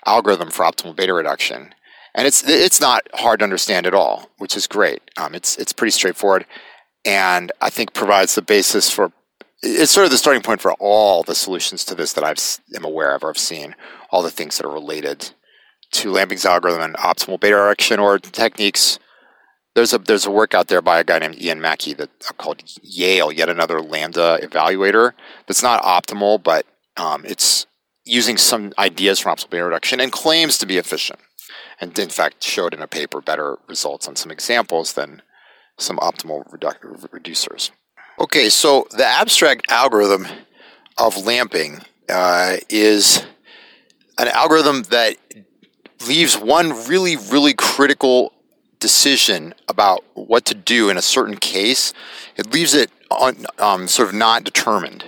algorithm 0.06 0.52
for 0.52 0.66
optimal 0.66 0.96
beta 0.96 1.14
reduction. 1.14 1.74
And 2.14 2.28
it's 2.28 2.48
it's 2.48 2.80
not 2.80 3.04
hard 3.14 3.40
to 3.40 3.44
understand 3.44 3.86
at 3.86 3.94
all, 3.94 4.30
which 4.38 4.56
is 4.56 4.68
great. 4.68 5.02
Um, 5.18 5.36
it's 5.36 5.58
it's 5.58 5.74
pretty 5.74 5.92
straightforward, 5.92 6.46
and 7.04 7.52
I 7.62 7.70
think 7.70 7.94
provides 7.94 8.36
the 8.36 8.42
basis 8.42 8.90
for. 8.90 9.12
It's 9.62 9.92
sort 9.92 10.06
of 10.06 10.12
the 10.12 10.18
starting 10.18 10.44
point 10.44 10.62
for 10.62 10.74
all 10.74 11.24
the 11.24 11.34
solutions 11.34 11.84
to 11.86 11.96
this 11.96 12.14
that 12.14 12.24
I've 12.24 12.40
am 12.76 12.86
aware 12.86 13.16
of 13.16 13.24
or 13.24 13.30
I've 13.30 13.38
seen. 13.38 13.76
All 14.12 14.22
the 14.22 14.32
things 14.32 14.58
that 14.58 14.66
are 14.66 14.72
related 14.72 15.32
to 15.92 16.12
Lamping's 16.12 16.46
algorithm 16.46 16.82
and 16.82 16.96
optimal 16.96 17.40
beta 17.40 17.56
reduction 17.56 18.00
or 18.00 18.20
techniques 18.20 19.00
there's 19.76 19.94
a 19.94 19.98
there's 19.98 20.26
a 20.26 20.32
work 20.32 20.54
out 20.54 20.68
there 20.68 20.82
by 20.82 21.00
a 21.00 21.04
guy 21.04 21.20
named 21.20 21.40
Ian 21.40 21.62
Mackie 21.62 21.94
that 21.94 22.10
called 22.38 22.64
Yale, 22.82 23.32
yet 23.32 23.50
another 23.50 23.82
Lambda 23.82 24.40
evaluator. 24.42 25.12
That's 25.48 25.62
not 25.62 25.84
optimal, 25.84 26.42
but 26.42 26.66
um, 26.98 27.26
it's 27.26 27.68
using 28.06 28.38
some 28.38 28.74
ideas 28.80 29.20
from 29.20 29.36
optimal 29.36 29.50
beta 29.50 29.66
reduction 29.66 30.00
and 30.00 30.12
claims 30.12 30.58
to 30.60 30.66
be 30.66 30.78
efficient. 30.78 31.20
And 31.82 31.98
in 32.00 32.10
fact, 32.10 32.42
showed 32.44 32.74
in 32.74 32.82
a 32.82 32.88
paper 32.88 33.20
better 33.20 33.58
results 33.68 34.08
on 34.08 34.16
some 34.16 34.32
examples 34.32 34.94
than 34.94 35.22
some 35.78 35.98
optimal 35.98 36.50
redu- 36.50 37.10
reducers. 37.10 37.72
Okay, 38.18 38.48
so 38.48 38.88
the 38.92 39.06
abstract 39.06 39.70
algorithm 39.70 40.26
of 40.98 41.26
lamping 41.26 41.80
uh, 42.08 42.58
is 42.70 43.26
an 44.18 44.30
algorithm 44.30 44.84
that 44.84 45.18
leaves 46.08 46.38
one 46.38 46.88
really, 46.88 47.16
really 47.16 47.54
critical 47.54 48.34
decision 48.80 49.54
about 49.68 50.04
what 50.14 50.46
to 50.46 50.54
do 50.54 50.90
in 50.90 50.98
a 50.98 51.02
certain 51.02 51.38
case. 51.38 51.94
It 52.36 52.54
leaves 52.54 52.74
it 52.74 52.92
um, 53.60 53.88
sort 53.88 54.10
of 54.10 54.14
not 54.14 54.44
determined. 54.44 55.06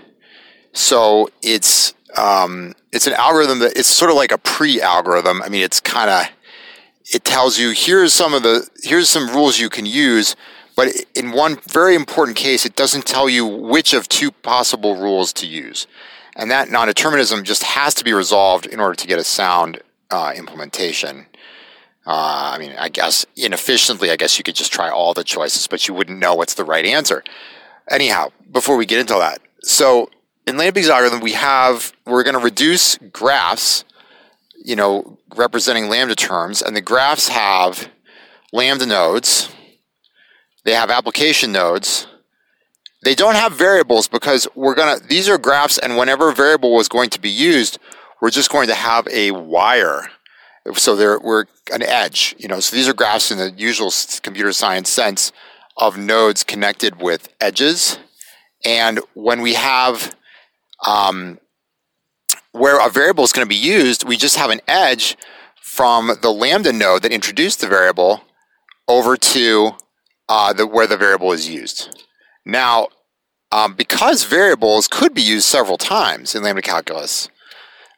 So 0.74 1.30
it's 1.42 1.94
um, 2.16 2.74
it's 2.92 3.08
an 3.08 3.14
algorithm 3.14 3.60
that 3.60 3.78
it's 3.78 3.88
sort 3.88 4.10
of 4.10 4.18
like 4.18 4.32
a 4.32 4.38
pre-algorithm. 4.38 5.42
I 5.42 5.50
mean, 5.50 5.64
it's 5.64 5.80
kind 5.80 6.10
of 6.10 6.28
it 7.14 7.24
tells 7.24 7.60
you 7.60 7.72
here's 7.72 8.14
some 8.14 8.34
of 8.34 8.44
the 8.44 8.68
here's 8.84 9.10
some 9.10 9.30
rules 9.30 9.60
you 9.60 9.70
can 9.70 9.86
use, 9.86 10.36
but 10.76 10.90
in 11.16 11.32
one 11.32 11.58
very 11.68 11.96
important 11.96 12.38
case, 12.38 12.66
it 12.66 12.76
doesn't 12.76 13.06
tell 13.06 13.30
you 13.30 13.46
which 13.46 13.94
of 13.94 14.08
two 14.08 14.32
possible 14.32 14.96
rules 14.96 15.34
to 15.34 15.48
use, 15.48 15.88
and 16.36 16.52
that 16.52 16.70
non-determinism 16.70 17.44
just 17.44 17.64
has 17.64 17.94
to 17.96 18.04
be 18.04 18.14
resolved 18.14 18.66
in 18.66 18.80
order 18.80 18.96
to 18.96 19.08
get 19.08 19.20
a 19.20 19.24
sound 19.24 19.82
uh, 20.12 20.34
implementation. 20.36 21.28
Uh, 22.06 22.52
I 22.54 22.58
mean, 22.58 22.74
I 22.78 22.90
guess 22.90 23.26
inefficiently, 23.36 24.12
I 24.12 24.16
guess 24.16 24.38
you 24.38 24.44
could 24.44 24.56
just 24.56 24.72
try 24.72 24.90
all 24.90 25.14
the 25.14 25.24
choices, 25.24 25.68
but 25.68 25.88
you 25.88 25.94
wouldn't 25.94 26.20
know 26.20 26.36
what's 26.36 26.54
the 26.54 26.64
right 26.64 26.86
answer. 26.86 27.24
Anyhow, 27.90 28.30
before 28.52 28.78
we 28.78 28.86
get 28.86 29.00
into 29.00 29.16
that, 29.16 29.42
so 29.62 30.10
in 30.46 30.58
Lamping's 30.58 30.90
algorithm, 30.90 31.20
we 31.20 31.34
have 31.34 31.92
we're 32.06 32.24
going 32.24 32.36
to 32.36 32.40
reduce 32.40 32.98
graphs, 33.12 33.84
you 34.64 34.76
know, 34.76 35.18
representing 35.36 35.90
lambda 35.90 36.16
terms, 36.16 36.62
and 36.62 36.76
the 36.76 36.82
graphs 36.82 37.28
have 37.28 37.90
lambda 38.54 38.86
nodes. 38.86 39.50
They 40.64 40.74
have 40.74 40.90
application 40.90 41.52
nodes. 41.52 42.08
They 43.04 43.16
don't 43.16 43.36
have 43.36 43.54
variables 43.54 44.08
because 44.08 44.48
we're 44.56 44.76
gonna. 44.76 45.00
These 45.00 45.30
are 45.30 45.38
graphs, 45.38 45.78
and 45.78 45.98
whenever 45.98 46.30
a 46.30 46.34
variable 46.34 46.74
was 46.74 46.88
going 46.88 47.10
to 47.12 47.22
be 47.22 47.30
used, 47.30 47.80
we're 48.22 48.32
just 48.32 48.52
going 48.52 48.68
to 48.68 48.76
have 48.76 49.08
a 49.10 49.32
wire. 49.32 50.10
So 50.76 50.96
there, 50.96 51.20
we're 51.20 51.46
an 51.72 51.84
edge. 51.84 52.36
You 52.38 52.48
know, 52.48 52.60
so 52.60 52.76
these 52.76 52.88
are 52.88 52.94
graphs 52.94 53.32
in 53.32 53.38
the 53.38 53.52
usual 53.52 53.92
computer 54.22 54.52
science 54.52 54.90
sense 54.90 55.32
of 55.78 55.98
nodes 55.98 56.44
connected 56.44 57.02
with 57.02 57.30
edges. 57.40 58.00
And 58.66 59.00
when 59.14 59.42
we 59.42 59.54
have 59.54 60.16
um, 60.86 61.40
where 62.52 62.86
a 62.86 62.90
variable 62.90 63.24
is 63.24 63.32
going 63.32 63.46
to 63.46 63.50
be 63.50 63.56
used, 63.56 64.08
we 64.08 64.18
just 64.18 64.38
have 64.38 64.50
an 64.50 64.62
edge 64.68 65.16
from 65.62 66.12
the 66.22 66.32
lambda 66.32 66.74
node 66.74 67.04
that 67.04 67.12
introduced 67.12 67.62
the 67.62 67.68
variable 67.68 68.24
over 68.88 69.16
to 69.16 69.72
uh, 70.28 70.54
the, 70.54 70.66
where 70.66 70.88
the 70.88 70.98
variable 70.98 71.32
is 71.32 71.48
used. 71.48 72.04
Now, 72.46 72.88
um, 73.52 73.76
because 73.76 74.24
variables 74.24 74.88
could 74.88 75.14
be 75.14 75.22
used 75.22 75.46
several 75.46 75.78
times 75.78 76.36
in 76.36 76.44
lambda 76.44 76.62
calculus, 76.62 77.30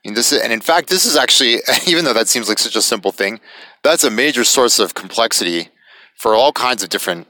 Mean, 0.06 0.13
this 0.13 0.32
is, 0.32 0.41
and 0.41 0.53
in 0.53 0.62
fact, 0.62 0.89
this 0.89 1.06
is 1.06 1.15
actually, 1.15 1.58
even 1.88 2.06
though 2.06 2.13
that 2.13 2.27
seems 2.27 2.48
like 2.48 2.60
such 2.60 2.75
a 2.75 2.82
simple 2.82 3.12
thing, 3.12 3.39
that's 3.84 4.03
a 4.03 4.12
major 4.12 4.44
source 4.44 4.79
of 4.79 4.94
complexity 4.94 5.70
for 6.15 6.36
all 6.36 6.51
kinds 6.51 6.84
of 6.84 6.89
different 6.89 7.27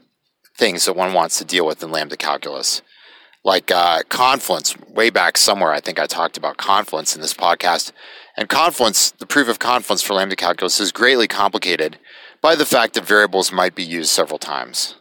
things 0.56 0.84
that 0.84 0.96
one 0.96 1.14
wants 1.14 1.38
to 1.38 1.44
deal 1.44 1.66
with 1.66 1.82
in 1.82 1.90
lambda 1.90 2.16
calculus. 2.16 2.82
Like 3.44 3.70
uh, 3.70 4.02
confluence 4.08 4.76
way 4.78 5.08
back 5.08 5.38
somewhere 5.38 5.72
i 5.72 5.80
think 5.80 5.98
i 5.98 6.06
talked 6.06 6.36
about 6.36 6.58
confluence 6.58 7.14
in 7.14 7.22
this 7.22 7.34
podcast. 7.34 7.92
And 8.36 8.48
confluence 8.48 9.10
the 9.10 9.26
proof 9.26 9.48
of 9.48 9.58
confluence 9.58 10.02
for 10.02 10.14
lambda 10.14 10.36
calculus 10.36 10.80
is 10.80 10.92
greatly 10.92 11.26
complicated 11.26 11.98
by 12.42 12.54
the 12.54 12.66
fact 12.66 12.94
that 12.94 13.06
variables 13.06 13.52
might 13.52 13.74
be 13.74 13.82
used 13.82 14.10
several 14.10 14.38
times. 14.38 14.96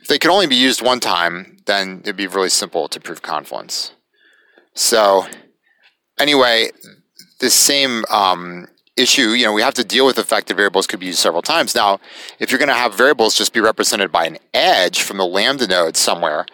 If 0.00 0.08
they 0.08 0.18
could 0.18 0.30
only 0.30 0.46
be 0.46 0.56
used 0.56 0.80
one 0.80 1.00
time 1.00 1.58
then 1.66 2.00
it'd 2.00 2.16
be 2.16 2.26
really 2.26 2.50
simple 2.50 2.88
to 2.88 3.00
prove 3.00 3.20
confluence. 3.20 3.92
So 4.74 5.26
anyway 6.18 6.70
this 7.40 7.54
same 7.54 8.04
um, 8.10 8.66
issue 8.96 9.30
you 9.30 9.44
know 9.44 9.52
we 9.52 9.62
have 9.62 9.74
to 9.74 9.84
deal 9.84 10.06
with 10.06 10.16
the 10.16 10.24
fact 10.24 10.48
that 10.48 10.54
variables 10.54 10.86
could 10.86 11.00
be 11.00 11.06
used 11.06 11.18
several 11.18 11.42
times 11.42 11.74
now 11.74 11.98
if 12.38 12.50
you're 12.50 12.58
going 12.58 12.68
to 12.68 12.74
have 12.74 12.94
variables 12.94 13.34
just 13.34 13.52
be 13.52 13.60
represented 13.60 14.12
by 14.12 14.24
an 14.26 14.38
edge 14.52 15.02
from 15.02 15.16
the 15.16 15.26
lambda 15.26 15.66
node 15.66 15.96
somewhere 15.96 16.46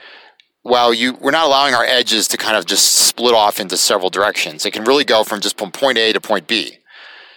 well, 0.62 0.92
you 0.92 1.14
we're 1.14 1.30
not 1.30 1.46
allowing 1.46 1.74
our 1.74 1.84
edges 1.84 2.28
to 2.28 2.36
kind 2.36 2.56
of 2.56 2.66
just 2.66 2.86
split 2.86 3.34
off 3.34 3.60
into 3.60 3.76
several 3.76 4.10
directions. 4.10 4.66
It 4.66 4.72
can 4.72 4.84
really 4.84 5.04
go 5.04 5.24
from 5.24 5.40
just 5.40 5.58
from 5.58 5.70
point 5.70 5.98
A 5.98 6.12
to 6.12 6.20
point 6.20 6.46
B. 6.46 6.78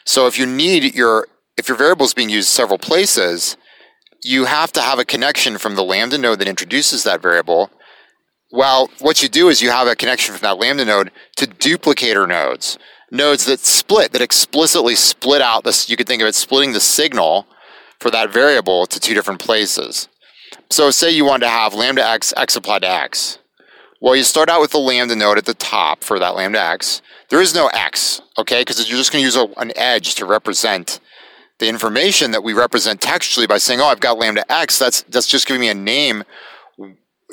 So 0.06 0.28
if 0.28 0.38
you 0.38 0.46
need 0.46 0.94
your 0.94 1.28
if 1.58 1.68
your 1.68 1.78
variable 1.78 2.06
is 2.06 2.14
being 2.14 2.30
used 2.30 2.50
several 2.50 2.78
places, 2.78 3.56
you 4.24 4.46
have 4.46 4.72
to 4.74 4.82
have 4.82 5.00
a 5.00 5.06
connection 5.06 5.58
from 5.58 5.76
the 5.76 5.84
lambda 5.84 6.18
node 6.18 6.40
that 6.40 6.48
introduces 6.48 7.04
that 7.04 7.22
variable. 7.22 7.70
Well, 8.52 8.90
what 9.00 9.24
you 9.24 9.30
do 9.30 9.50
is 9.50 9.62
you 9.62 9.70
have 9.70 9.88
a 9.88 9.96
connection 9.96 10.36
from 10.36 10.42
that 10.42 10.58
lambda 10.60 10.86
node 10.86 11.12
to 11.38 11.48
duplicator 11.48 12.28
nodes, 12.28 12.78
nodes 13.14 13.46
that 13.46 13.60
split, 13.60 14.12
that 14.12 14.22
explicitly 14.22 14.96
split 14.96 15.42
out 15.42 15.64
this. 15.64 15.90
You 15.90 15.96
could 15.96 16.08
think 16.08 16.22
of 16.22 16.28
it 16.28 16.36
splitting 16.36 16.74
the 16.74 16.80
signal 16.80 17.48
for 18.00 18.12
that 18.12 18.34
variable 18.34 18.86
to 18.88 19.00
two 19.00 19.14
different 19.14 19.40
places. 19.40 20.10
So 20.70 20.92
say 20.92 21.12
you 21.12 21.26
want 21.26 21.44
to 21.44 21.50
have 21.50 21.74
lambda 21.74 22.06
x, 22.06 22.34
x 22.36 22.56
applied 22.56 22.82
to 22.82 22.90
x. 22.90 23.40
Well, 24.02 24.16
you 24.16 24.24
start 24.24 24.50
out 24.50 24.60
with 24.60 24.72
the 24.72 24.80
lambda 24.80 25.16
node 25.16 25.38
at 25.38 25.46
the 25.46 25.54
top 25.54 26.04
for 26.04 26.20
that 26.20 26.36
lambda 26.36 26.62
x. 26.62 27.02
There 27.30 27.42
is 27.42 27.56
no 27.56 27.68
x, 27.68 28.22
okay, 28.38 28.62
because 28.62 28.90
you're 28.90 28.98
just 28.98 29.12
going 29.12 29.22
to 29.22 29.26
use 29.26 29.38
a, 29.38 29.48
an 29.58 29.72
edge 29.78 30.16
to 30.16 30.26
represent 30.26 31.00
the 31.60 31.70
information 31.70 32.32
that 32.32 32.44
we 32.44 32.54
represent 32.54 33.00
textually 33.00 33.48
by 33.48 33.60
saying, 33.60 33.80
oh, 33.80 33.86
I've 33.86 34.00
got 34.00 34.18
lambda 34.18 34.52
x. 34.52 34.78
That's, 34.78 35.04
that's 35.04 35.28
just 35.28 35.48
giving 35.48 35.62
me 35.62 35.70
a 35.70 35.74
name 35.74 36.24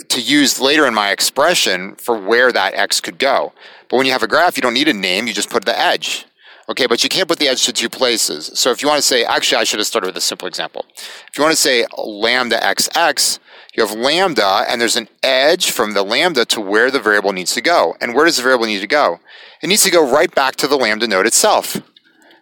to 0.08 0.20
use 0.20 0.60
later 0.60 0.86
in 0.86 0.94
my 0.94 1.10
expression 1.10 1.96
for 1.96 2.18
where 2.18 2.52
that 2.52 2.74
x 2.74 3.00
could 3.00 3.18
go. 3.18 3.52
But 3.90 3.96
when 3.96 4.06
you 4.06 4.12
have 4.12 4.22
a 4.22 4.28
graph, 4.28 4.56
you 4.56 4.62
don't 4.62 4.74
need 4.74 4.88
a 4.88 4.94
name, 4.94 5.26
you 5.26 5.34
just 5.34 5.50
put 5.50 5.64
the 5.64 5.78
edge. 5.78 6.24
Okay, 6.68 6.86
but 6.86 7.02
you 7.02 7.08
can't 7.08 7.26
put 7.26 7.40
the 7.40 7.48
edge 7.48 7.64
to 7.64 7.72
two 7.72 7.88
places. 7.88 8.52
So 8.54 8.70
if 8.70 8.80
you 8.80 8.86
want 8.86 8.98
to 8.98 9.06
say, 9.06 9.24
actually, 9.24 9.58
I 9.58 9.64
should 9.64 9.80
have 9.80 9.88
started 9.88 10.06
with 10.06 10.16
a 10.16 10.20
simple 10.20 10.46
example. 10.46 10.86
If 10.96 11.36
you 11.36 11.42
want 11.42 11.52
to 11.52 11.60
say 11.60 11.84
lambda 11.98 12.58
xx, 12.60 13.40
you 13.74 13.84
have 13.84 13.96
lambda, 13.96 14.64
and 14.68 14.80
there's 14.80 14.96
an 14.96 15.08
edge 15.24 15.72
from 15.72 15.94
the 15.94 16.04
lambda 16.04 16.44
to 16.44 16.60
where 16.60 16.90
the 16.92 17.00
variable 17.00 17.32
needs 17.32 17.52
to 17.54 17.60
go. 17.60 17.96
And 18.00 18.14
where 18.14 18.24
does 18.24 18.36
the 18.36 18.44
variable 18.44 18.66
need 18.66 18.80
to 18.80 18.86
go? 18.86 19.18
It 19.62 19.66
needs 19.66 19.82
to 19.82 19.90
go 19.90 20.08
right 20.08 20.32
back 20.32 20.54
to 20.56 20.68
the 20.68 20.76
lambda 20.76 21.08
node 21.08 21.26
itself, 21.26 21.76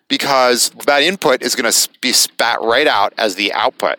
because 0.09 0.71
that 0.87 1.03
input 1.03 1.43
is 1.43 1.55
going 1.55 1.71
to 1.71 1.89
be 2.03 2.13
spat 2.13 2.61
right 2.61 2.87
out 2.87 3.15
as 3.17 3.37
the 3.37 3.53
output, 3.55 3.99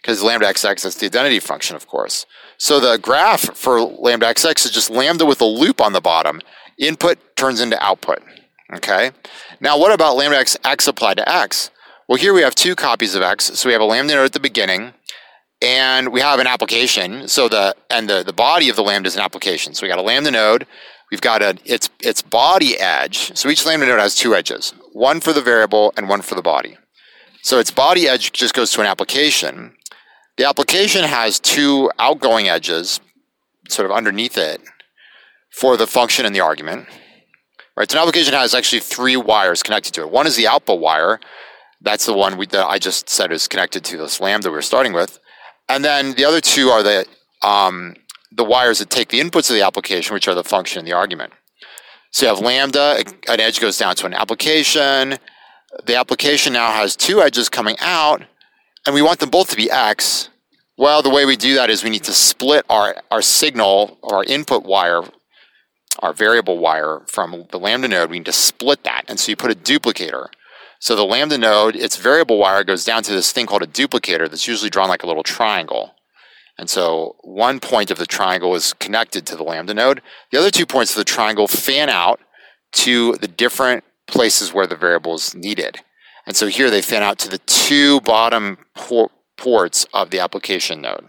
because 0.00 0.22
lambda 0.22 0.46
xx 0.46 0.86
is 0.86 0.96
the 0.96 1.06
identity 1.06 1.40
function, 1.40 1.76
of 1.76 1.86
course. 1.86 2.24
So 2.56 2.80
the 2.80 2.96
graph 2.96 3.56
for 3.56 3.80
lambda 3.80 4.26
xx 4.32 4.64
is 4.64 4.70
just 4.70 4.88
lambda 4.88 5.26
with 5.26 5.42
a 5.42 5.46
loop 5.46 5.80
on 5.80 5.92
the 5.92 6.00
bottom. 6.00 6.40
Input 6.78 7.18
turns 7.36 7.60
into 7.60 7.82
output. 7.82 8.22
Okay. 8.74 9.10
Now, 9.60 9.78
what 9.78 9.92
about 9.92 10.16
lambda 10.16 10.38
x, 10.38 10.56
x 10.64 10.86
applied 10.86 11.18
to 11.18 11.28
x? 11.28 11.70
Well, 12.08 12.18
here 12.18 12.34
we 12.34 12.42
have 12.42 12.54
two 12.54 12.74
copies 12.74 13.14
of 13.14 13.22
x. 13.22 13.58
So 13.58 13.68
we 13.68 13.72
have 13.72 13.82
a 13.82 13.86
lambda 13.86 14.14
node 14.14 14.26
at 14.26 14.32
the 14.32 14.40
beginning, 14.40 14.94
and 15.60 16.12
we 16.12 16.20
have 16.20 16.40
an 16.40 16.46
application. 16.46 17.28
So 17.28 17.48
the 17.48 17.74
and 17.90 18.08
the, 18.08 18.22
the 18.22 18.32
body 18.32 18.68
of 18.68 18.76
the 18.76 18.82
lambda 18.82 19.08
is 19.08 19.16
an 19.16 19.22
application. 19.22 19.74
So 19.74 19.84
we 19.84 19.88
got 19.88 19.98
a 19.98 20.02
lambda 20.02 20.30
node. 20.30 20.66
We've 21.10 21.20
got 21.20 21.42
a 21.42 21.58
its 21.64 21.90
its 22.00 22.22
body 22.22 22.78
edge. 22.78 23.36
So 23.36 23.48
each 23.48 23.66
lambda 23.66 23.86
node 23.86 24.00
has 24.00 24.14
two 24.14 24.34
edges, 24.34 24.74
one 24.92 25.20
for 25.20 25.32
the 25.32 25.42
variable 25.42 25.92
and 25.96 26.08
one 26.08 26.22
for 26.22 26.34
the 26.34 26.42
body. 26.42 26.78
So 27.42 27.58
its 27.58 27.70
body 27.70 28.08
edge 28.08 28.32
just 28.32 28.54
goes 28.54 28.72
to 28.72 28.80
an 28.80 28.86
application. 28.86 29.74
The 30.38 30.48
application 30.48 31.04
has 31.04 31.38
two 31.38 31.90
outgoing 31.98 32.48
edges, 32.48 33.00
sort 33.68 33.84
of 33.84 33.94
underneath 33.94 34.38
it, 34.38 34.62
for 35.52 35.76
the 35.76 35.86
function 35.86 36.26
and 36.26 36.34
the 36.34 36.40
argument. 36.40 36.88
Right, 37.76 37.90
so 37.90 37.96
an 37.96 38.02
application 38.02 38.34
has 38.34 38.54
actually 38.54 38.80
three 38.80 39.16
wires 39.16 39.62
connected 39.62 39.94
to 39.94 40.02
it. 40.02 40.10
One 40.10 40.26
is 40.26 40.36
the 40.36 40.46
output 40.46 40.80
wire. 40.80 41.20
That's 41.80 42.04
the 42.04 42.12
one 42.12 42.36
we, 42.36 42.46
that 42.46 42.66
I 42.66 42.78
just 42.78 43.08
said 43.08 43.32
is 43.32 43.48
connected 43.48 43.84
to 43.84 43.96
this 43.96 44.20
lambda 44.20 44.50
we 44.50 44.58
are 44.58 44.62
starting 44.62 44.92
with. 44.92 45.18
And 45.68 45.84
then 45.84 46.12
the 46.12 46.24
other 46.24 46.40
two 46.40 46.68
are 46.68 46.82
the, 46.82 47.06
um, 47.42 47.94
the 48.30 48.44
wires 48.44 48.78
that 48.80 48.90
take 48.90 49.08
the 49.08 49.20
inputs 49.20 49.48
of 49.48 49.56
the 49.56 49.62
application, 49.62 50.12
which 50.12 50.28
are 50.28 50.34
the 50.34 50.44
function 50.44 50.80
and 50.80 50.88
the 50.88 50.92
argument. 50.92 51.32
So 52.10 52.26
you 52.26 52.34
have 52.34 52.44
lambda, 52.44 53.02
an 53.28 53.40
edge 53.40 53.58
goes 53.58 53.78
down 53.78 53.94
to 53.96 54.06
an 54.06 54.12
application. 54.12 55.16
The 55.86 55.96
application 55.96 56.52
now 56.52 56.70
has 56.72 56.94
two 56.94 57.22
edges 57.22 57.48
coming 57.48 57.76
out, 57.80 58.22
and 58.84 58.94
we 58.94 59.00
want 59.00 59.20
them 59.20 59.30
both 59.30 59.48
to 59.50 59.56
be 59.56 59.70
x. 59.70 60.28
Well, 60.76 61.00
the 61.00 61.10
way 61.10 61.24
we 61.24 61.36
do 61.36 61.54
that 61.54 61.70
is 61.70 61.82
we 61.82 61.90
need 61.90 62.04
to 62.04 62.12
split 62.12 62.66
our, 62.68 62.96
our 63.10 63.22
signal, 63.22 63.98
our 64.02 64.24
input 64.24 64.64
wire 64.64 65.02
our 66.02 66.12
variable 66.12 66.58
wire 66.58 67.00
from 67.06 67.46
the 67.50 67.58
Lambda 67.58 67.88
node, 67.88 68.10
we 68.10 68.18
need 68.18 68.26
to 68.26 68.32
split 68.32 68.84
that. 68.84 69.04
And 69.08 69.18
so 69.18 69.30
you 69.30 69.36
put 69.36 69.52
a 69.52 69.54
duplicator. 69.54 70.26
So 70.80 70.96
the 70.96 71.04
Lambda 71.04 71.38
node, 71.38 71.76
its 71.76 71.96
variable 71.96 72.38
wire 72.38 72.64
goes 72.64 72.84
down 72.84 73.04
to 73.04 73.12
this 73.12 73.30
thing 73.30 73.46
called 73.46 73.62
a 73.62 73.68
duplicator 73.68 74.28
that's 74.28 74.48
usually 74.48 74.68
drawn 74.68 74.88
like 74.88 75.04
a 75.04 75.06
little 75.06 75.22
triangle. 75.22 75.94
And 76.58 76.68
so 76.68 77.16
one 77.22 77.60
point 77.60 77.90
of 77.90 77.98
the 77.98 78.06
triangle 78.06 78.54
is 78.54 78.72
connected 78.74 79.24
to 79.26 79.36
the 79.36 79.44
Lambda 79.44 79.74
node. 79.74 80.02
The 80.30 80.38
other 80.38 80.50
two 80.50 80.66
points 80.66 80.90
of 80.90 80.96
the 80.96 81.04
triangle 81.04 81.46
fan 81.46 81.88
out 81.88 82.20
to 82.72 83.14
the 83.16 83.28
different 83.28 83.84
places 84.06 84.52
where 84.52 84.66
the 84.66 84.76
variable 84.76 85.14
is 85.14 85.34
needed. 85.34 85.78
And 86.26 86.36
so 86.36 86.48
here 86.48 86.70
they 86.70 86.82
fan 86.82 87.02
out 87.02 87.18
to 87.20 87.28
the 87.28 87.38
two 87.38 88.00
bottom 88.00 88.58
por- 88.74 89.10
ports 89.36 89.86
of 89.94 90.10
the 90.10 90.20
application 90.20 90.80
node. 90.80 91.06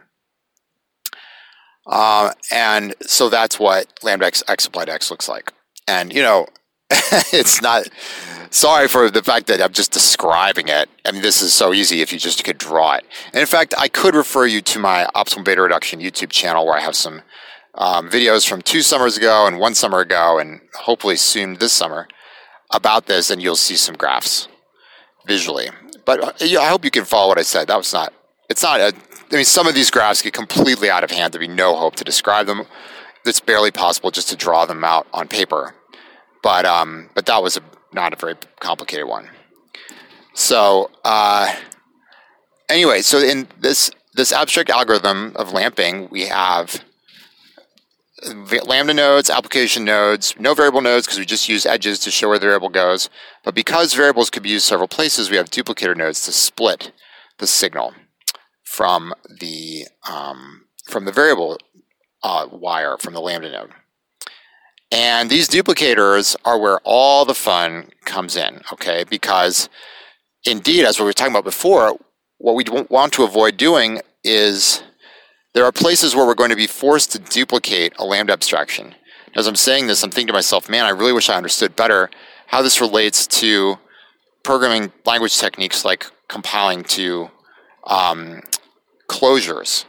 Uh, 1.85 2.31
and 2.51 2.95
so 3.01 3.29
that's 3.29 3.59
what 3.59 3.87
lambda 4.03 4.25
x, 4.25 4.43
x 4.47 4.65
applied 4.65 4.89
x 4.89 5.11
looks 5.11 5.27
like. 5.27 5.51
And, 5.87 6.13
you 6.13 6.21
know, 6.21 6.47
it's 7.33 7.61
not. 7.61 7.87
Sorry 8.49 8.87
for 8.87 9.09
the 9.09 9.23
fact 9.23 9.47
that 9.47 9.61
I'm 9.61 9.73
just 9.73 9.91
describing 9.91 10.67
it. 10.67 10.87
I 11.05 11.11
mean, 11.11 11.23
this 11.23 11.41
is 11.41 11.53
so 11.53 11.73
easy 11.73 12.01
if 12.01 12.13
you 12.13 12.19
just 12.19 12.43
could 12.43 12.59
draw 12.59 12.93
it. 12.93 13.03
And 13.33 13.41
in 13.41 13.47
fact, 13.47 13.73
I 13.77 13.87
could 13.87 14.13
refer 14.13 14.45
you 14.45 14.61
to 14.61 14.79
my 14.79 15.07
Optimal 15.15 15.43
Beta 15.43 15.61
Reduction 15.61 15.99
YouTube 15.99 16.29
channel 16.29 16.65
where 16.65 16.77
I 16.77 16.81
have 16.81 16.95
some 16.95 17.23
um, 17.75 18.09
videos 18.09 18.47
from 18.47 18.61
two 18.61 18.81
summers 18.81 19.17
ago 19.17 19.47
and 19.47 19.59
one 19.59 19.73
summer 19.73 19.99
ago, 19.99 20.37
and 20.37 20.61
hopefully 20.75 21.15
soon 21.15 21.55
this 21.55 21.73
summer 21.73 22.07
about 22.71 23.07
this, 23.07 23.31
and 23.31 23.41
you'll 23.41 23.55
see 23.55 23.75
some 23.75 23.95
graphs 23.95 24.47
visually. 25.25 25.69
But 26.05 26.23
uh, 26.23 26.59
I 26.59 26.69
hope 26.69 26.85
you 26.85 26.91
can 26.91 27.05
follow 27.05 27.29
what 27.29 27.39
I 27.39 27.43
said. 27.43 27.67
That 27.67 27.77
was 27.77 27.93
not. 27.93 28.13
It's 28.49 28.61
not. 28.61 28.79
A, 28.79 28.93
I 29.33 29.37
mean, 29.37 29.45
some 29.45 29.65
of 29.65 29.73
these 29.73 29.89
graphs 29.89 30.21
get 30.21 30.33
completely 30.33 30.91
out 30.91 31.03
of 31.03 31.09
hand. 31.09 31.33
There'd 31.33 31.39
be 31.39 31.47
no 31.47 31.75
hope 31.75 31.95
to 31.95 32.03
describe 32.03 32.45
them. 32.45 32.65
It's 33.25 33.39
barely 33.39 33.71
possible 33.71 34.11
just 34.11 34.29
to 34.29 34.35
draw 34.35 34.65
them 34.65 34.83
out 34.83 35.07
on 35.11 35.27
paper. 35.27 35.73
But 36.43 36.65
um, 36.65 37.09
but 37.15 37.25
that 37.25 37.41
was 37.41 37.57
a, 37.57 37.61
not 37.91 38.13
a 38.13 38.15
very 38.15 38.35
complicated 38.59 39.07
one. 39.07 39.29
So 40.35 40.91
uh, 41.03 41.55
anyway, 42.69 43.01
so 43.01 43.17
in 43.17 43.47
this 43.59 43.89
this 44.13 44.31
abstract 44.31 44.69
algorithm 44.69 45.33
of 45.35 45.51
lamping, 45.51 46.09
we 46.11 46.27
have 46.27 46.83
lambda 48.65 48.93
nodes, 48.93 49.31
application 49.31 49.83
nodes, 49.83 50.35
no 50.37 50.53
variable 50.53 50.81
nodes 50.81 51.07
because 51.07 51.17
we 51.17 51.25
just 51.25 51.49
use 51.49 51.65
edges 51.65 51.97
to 51.99 52.11
show 52.11 52.29
where 52.29 52.37
the 52.37 52.45
variable 52.45 52.69
goes. 52.69 53.09
But 53.43 53.55
because 53.55 53.95
variables 53.95 54.29
could 54.29 54.43
be 54.43 54.49
used 54.49 54.65
several 54.65 54.87
places, 54.87 55.31
we 55.31 55.37
have 55.37 55.49
duplicator 55.49 55.97
nodes 55.97 56.23
to 56.25 56.31
split 56.31 56.91
the 57.39 57.47
signal 57.47 57.93
from 58.73 59.13
the 59.39 59.85
um, 60.09 60.65
from 60.85 61.05
the 61.05 61.11
variable 61.11 61.59
uh, 62.23 62.47
wire 62.51 62.97
from 62.97 63.13
the 63.13 63.21
lambda 63.21 63.51
node. 63.51 63.69
And 64.91 65.29
these 65.29 65.47
duplicators 65.47 66.35
are 66.43 66.57
where 66.57 66.79
all 66.83 67.23
the 67.23 67.35
fun 67.35 67.91
comes 68.05 68.35
in, 68.35 68.61
okay? 68.71 69.03
Because 69.03 69.69
indeed, 70.43 70.85
as 70.85 70.99
we 70.99 71.05
were 71.05 71.13
talking 71.13 71.33
about 71.33 71.43
before, 71.43 71.97
what 72.39 72.55
we 72.55 72.63
want 72.89 73.13
to 73.13 73.23
avoid 73.23 73.57
doing 73.57 74.01
is 74.23 74.81
there 75.53 75.65
are 75.65 75.71
places 75.71 76.15
where 76.15 76.25
we're 76.25 76.33
going 76.33 76.49
to 76.49 76.55
be 76.55 76.67
forced 76.67 77.11
to 77.11 77.19
duplicate 77.19 77.93
a 77.99 78.05
lambda 78.05 78.33
abstraction. 78.33 78.95
As 79.35 79.45
I'm 79.45 79.55
saying 79.55 79.85
this, 79.85 80.03
I'm 80.03 80.09
thinking 80.09 80.27
to 80.27 80.33
myself, 80.33 80.67
man, 80.67 80.85
I 80.85 80.89
really 80.89 81.13
wish 81.13 81.29
I 81.29 81.37
understood 81.37 81.75
better 81.75 82.09
how 82.47 82.63
this 82.63 82.81
relates 82.81 83.27
to 83.41 83.77
programming 84.43 84.91
language 85.05 85.37
techniques 85.37 85.85
like 85.85 86.05
compiling 86.27 86.83
to 86.83 87.29
um, 87.85 88.41
closures, 89.13 89.85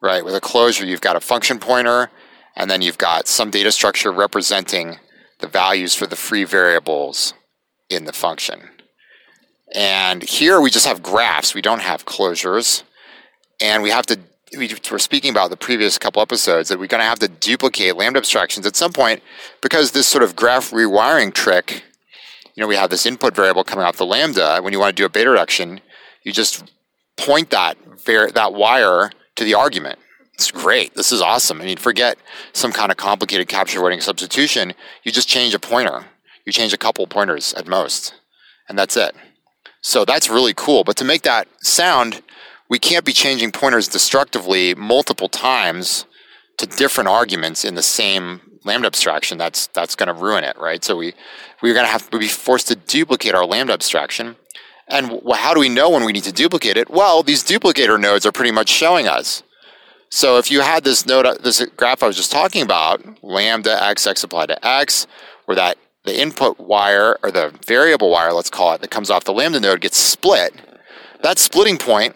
right? 0.00 0.24
With 0.24 0.34
a 0.34 0.40
closure, 0.40 0.84
you've 0.84 1.00
got 1.00 1.16
a 1.16 1.20
function 1.20 1.58
pointer, 1.58 2.10
and 2.56 2.70
then 2.70 2.82
you've 2.82 2.98
got 2.98 3.26
some 3.26 3.50
data 3.50 3.72
structure 3.72 4.12
representing 4.12 4.98
the 5.40 5.48
values 5.48 5.94
for 5.94 6.06
the 6.06 6.16
free 6.16 6.44
variables 6.44 7.34
in 7.88 8.04
the 8.04 8.12
function. 8.12 8.60
And 9.74 10.22
here 10.22 10.60
we 10.60 10.70
just 10.70 10.86
have 10.86 11.02
graphs, 11.02 11.54
we 11.54 11.62
don't 11.62 11.80
have 11.80 12.04
closures, 12.04 12.82
and 13.60 13.82
we 13.82 13.90
have 13.90 14.06
to 14.06 14.18
we 14.56 14.74
were 14.90 14.98
speaking 14.98 15.30
about 15.30 15.50
the 15.50 15.58
previous 15.58 15.98
couple 15.98 16.22
episodes 16.22 16.70
that 16.70 16.78
we're 16.78 16.86
going 16.86 17.02
to 17.02 17.06
have 17.06 17.18
to 17.18 17.28
duplicate 17.28 17.96
lambda 17.96 18.18
abstractions 18.18 18.66
at 18.66 18.76
some 18.76 18.94
point 18.94 19.22
because 19.60 19.90
this 19.90 20.06
sort 20.06 20.24
of 20.24 20.34
graph 20.34 20.70
rewiring 20.70 21.34
trick, 21.34 21.84
you 22.54 22.62
know, 22.62 22.66
we 22.66 22.74
have 22.74 22.88
this 22.88 23.04
input 23.04 23.34
variable 23.36 23.62
coming 23.62 23.84
off 23.84 23.98
the 23.98 24.06
lambda. 24.06 24.60
When 24.62 24.72
you 24.72 24.80
want 24.80 24.96
to 24.96 25.00
do 25.02 25.04
a 25.04 25.10
beta 25.10 25.28
reduction, 25.28 25.82
you 26.22 26.32
just 26.32 26.64
point 27.18 27.50
that 27.50 27.76
that 28.06 28.54
wire 28.54 29.10
to 29.36 29.44
the 29.44 29.54
argument. 29.54 29.98
It's 30.34 30.50
great. 30.50 30.94
This 30.94 31.10
is 31.10 31.20
awesome. 31.20 31.60
I 31.60 31.64
mean, 31.64 31.76
forget 31.76 32.16
some 32.52 32.72
kind 32.72 32.92
of 32.92 32.96
complicated 32.96 33.48
capture 33.48 33.78
avoiding 33.78 34.00
substitution. 34.00 34.72
You 35.02 35.10
just 35.10 35.28
change 35.28 35.52
a 35.52 35.58
pointer. 35.58 36.06
You 36.46 36.52
change 36.52 36.72
a 36.72 36.78
couple 36.78 37.06
pointers 37.06 37.52
at 37.54 37.66
most, 37.66 38.14
and 38.68 38.78
that's 38.78 38.96
it. 38.96 39.14
So 39.82 40.04
that's 40.04 40.30
really 40.30 40.54
cool. 40.54 40.84
But 40.84 40.96
to 40.98 41.04
make 41.04 41.22
that 41.22 41.48
sound 41.60 42.22
we 42.68 42.78
can't 42.78 43.04
be 43.04 43.12
changing 43.12 43.52
pointers 43.52 43.88
destructively 43.88 44.74
multiple 44.74 45.28
times 45.28 46.04
to 46.58 46.66
different 46.66 47.08
arguments 47.08 47.64
in 47.64 47.74
the 47.74 47.82
same 47.82 48.40
lambda 48.64 48.86
abstraction. 48.86 49.38
That's 49.38 49.68
that's 49.68 49.94
going 49.94 50.08
to 50.08 50.12
ruin 50.12 50.44
it, 50.44 50.56
right? 50.58 50.84
So 50.84 50.96
we 50.96 51.14
we're 51.62 51.74
going 51.74 51.86
to 51.86 51.92
have 51.92 52.10
to 52.10 52.18
be 52.18 52.28
forced 52.28 52.68
to 52.68 52.76
duplicate 52.76 53.34
our 53.34 53.46
lambda 53.46 53.72
abstraction. 53.72 54.36
And 54.88 55.20
how 55.34 55.54
do 55.54 55.60
we 55.60 55.68
know 55.68 55.90
when 55.90 56.04
we 56.04 56.12
need 56.12 56.24
to 56.24 56.32
duplicate 56.32 56.76
it? 56.76 56.90
Well, 56.90 57.22
these 57.22 57.44
duplicator 57.44 58.00
nodes 58.00 58.24
are 58.24 58.32
pretty 58.32 58.52
much 58.52 58.68
showing 58.68 59.06
us. 59.06 59.42
So 60.10 60.38
if 60.38 60.50
you 60.50 60.62
had 60.62 60.84
this 60.84 61.04
node, 61.04 61.26
uh, 61.26 61.34
this 61.34 61.64
graph 61.76 62.02
I 62.02 62.06
was 62.06 62.16
just 62.16 62.32
talking 62.32 62.62
about, 62.62 63.02
lambda 63.22 63.82
x 63.82 64.06
x 64.06 64.24
applied 64.24 64.46
to 64.46 64.66
x, 64.66 65.06
where 65.44 65.56
that 65.56 65.76
the 66.04 66.18
input 66.18 66.58
wire 66.58 67.18
or 67.22 67.30
the 67.30 67.52
variable 67.66 68.10
wire, 68.10 68.32
let's 68.32 68.48
call 68.48 68.72
it, 68.72 68.80
that 68.80 68.90
comes 68.90 69.10
off 69.10 69.24
the 69.24 69.32
lambda 69.32 69.60
node 69.60 69.82
gets 69.82 69.98
split. 69.98 70.54
That 71.22 71.38
splitting 71.38 71.76
point 71.76 72.14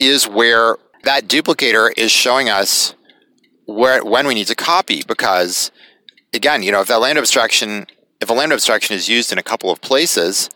is 0.00 0.26
where 0.26 0.76
that 1.04 1.28
duplicator 1.28 1.92
is 1.96 2.10
showing 2.10 2.48
us 2.48 2.94
where 3.66 4.02
when 4.02 4.26
we 4.26 4.34
need 4.34 4.46
to 4.46 4.54
copy 4.54 5.02
because 5.06 5.70
again, 6.32 6.62
you 6.62 6.72
know, 6.72 6.80
if 6.80 6.88
that 6.88 7.00
lambda 7.00 7.20
abstraction 7.20 7.86
if 8.20 8.30
a 8.30 8.32
lambda 8.32 8.54
abstraction 8.54 8.96
is 8.96 9.08
used 9.08 9.30
in 9.30 9.38
a 9.38 9.42
couple 9.42 9.70
of 9.70 9.80
places, 9.82 10.48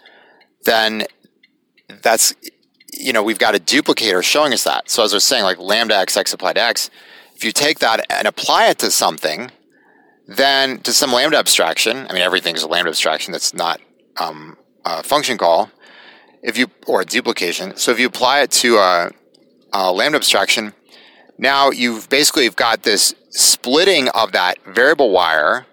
then 0.64 1.04
that's 2.02 2.34
you 2.92 3.12
know, 3.12 3.22
we've 3.22 3.38
got 3.38 3.54
a 3.54 3.58
duplicator 3.58 4.22
showing 4.22 4.52
us 4.52 4.64
that. 4.64 4.90
So 4.90 5.04
as 5.04 5.12
I 5.12 5.16
was 5.16 5.24
saying, 5.24 5.44
like 5.44 5.58
lambda 5.58 5.96
x 5.96 6.16
x 6.16 6.32
applied 6.32 6.54
to 6.54 6.62
x, 6.62 6.90
if 7.34 7.44
you 7.44 7.52
take 7.52 7.78
that 7.78 8.04
and 8.10 8.26
apply 8.26 8.68
it 8.68 8.78
to 8.80 8.90
something, 8.90 9.50
then 10.26 10.78
to 10.80 10.92
some 10.92 11.12
lambda 11.12 11.38
abstraction, 11.38 12.06
I 12.08 12.12
mean 12.12 12.22
everything 12.22 12.56
is 12.56 12.62
a 12.62 12.68
lambda 12.68 12.90
abstraction 12.90 13.32
that's 13.32 13.54
not 13.54 13.80
um, 14.18 14.56
a 14.84 15.02
function 15.02 15.38
call, 15.38 15.70
if 16.42 16.58
you 16.58 16.66
or 16.86 17.00
a 17.00 17.04
duplication. 17.04 17.76
So 17.76 17.92
if 17.92 17.98
you 17.98 18.06
apply 18.06 18.40
it 18.40 18.50
to 18.52 18.76
a 18.76 19.10
uh, 19.72 19.92
lambda 19.92 20.16
abstraction, 20.16 20.74
now 21.38 21.70
you've 21.70 22.08
basically 22.08 22.48
got 22.50 22.82
this 22.82 23.14
splitting 23.30 24.08
of 24.10 24.32
that 24.32 24.58
variable 24.66 25.10
wire. 25.10 25.66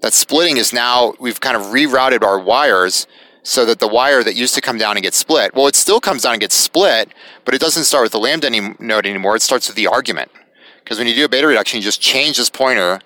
That 0.00 0.12
splitting 0.14 0.56
is 0.56 0.72
now, 0.72 1.14
we've 1.18 1.40
kind 1.40 1.56
of 1.56 1.64
rerouted 1.64 2.22
our 2.22 2.38
wires 2.38 3.06
so 3.46 3.64
that 3.64 3.78
the 3.78 3.86
wire 3.86 4.24
that 4.24 4.34
used 4.34 4.56
to 4.56 4.60
come 4.60 4.76
down 4.76 4.96
and 4.96 5.04
get 5.04 5.14
split, 5.14 5.54
well, 5.54 5.68
it 5.68 5.76
still 5.76 6.00
comes 6.00 6.22
down 6.22 6.32
and 6.32 6.40
gets 6.40 6.56
split, 6.56 7.12
but 7.44 7.54
it 7.54 7.60
doesn't 7.60 7.84
start 7.84 8.02
with 8.02 8.10
the 8.10 8.18
lambda 8.18 8.48
any, 8.48 8.74
node 8.80 9.06
anymore. 9.06 9.36
It 9.36 9.42
starts 9.42 9.68
with 9.68 9.76
the 9.76 9.86
argument. 9.86 10.32
Because 10.82 10.98
when 10.98 11.06
you 11.06 11.14
do 11.14 11.26
a 11.26 11.28
beta 11.28 11.46
reduction, 11.46 11.78
you 11.78 11.84
just 11.84 12.00
change 12.00 12.38
this 12.38 12.50
pointer. 12.50 12.98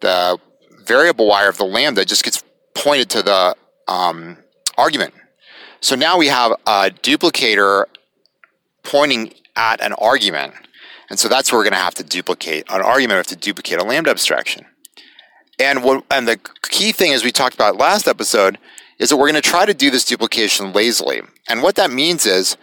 The 0.00 0.38
variable 0.86 1.28
wire 1.28 1.50
of 1.50 1.58
the 1.58 1.66
lambda 1.66 2.06
just 2.06 2.24
gets 2.24 2.42
pointed 2.74 3.10
to 3.10 3.22
the 3.22 3.54
um, 3.86 4.38
argument. 4.78 5.12
So 5.80 5.94
now 5.94 6.16
we 6.16 6.28
have 6.28 6.52
a 6.66 6.90
duplicator 7.02 7.84
pointing 8.82 9.34
at 9.56 9.82
an 9.82 9.92
argument. 9.92 10.54
And 11.10 11.18
so 11.18 11.28
that's 11.28 11.52
where 11.52 11.58
we're 11.58 11.64
going 11.64 11.74
to 11.74 11.80
have 11.80 11.94
to 11.96 12.02
duplicate 12.02 12.64
an 12.70 12.80
argument. 12.80 13.16
We 13.16 13.18
have 13.18 13.26
to 13.26 13.36
duplicate 13.36 13.78
a 13.78 13.84
lambda 13.84 14.10
abstraction. 14.10 14.64
And 15.58 15.84
what 15.84 16.02
and 16.10 16.26
the 16.26 16.38
key 16.62 16.92
thing, 16.92 17.12
as 17.12 17.22
we 17.22 17.30
talked 17.30 17.54
about 17.54 17.76
last 17.76 18.08
episode, 18.08 18.56
is 18.98 19.10
that 19.10 19.16
we're 19.16 19.30
going 19.30 19.34
to 19.34 19.48
try 19.48 19.66
to 19.66 19.74
do 19.74 19.90
this 19.90 20.04
duplication 20.04 20.72
lazily. 20.72 21.22
And 21.48 21.62
what 21.62 21.74
that 21.76 21.90
means 21.90 22.26
is 22.26 22.56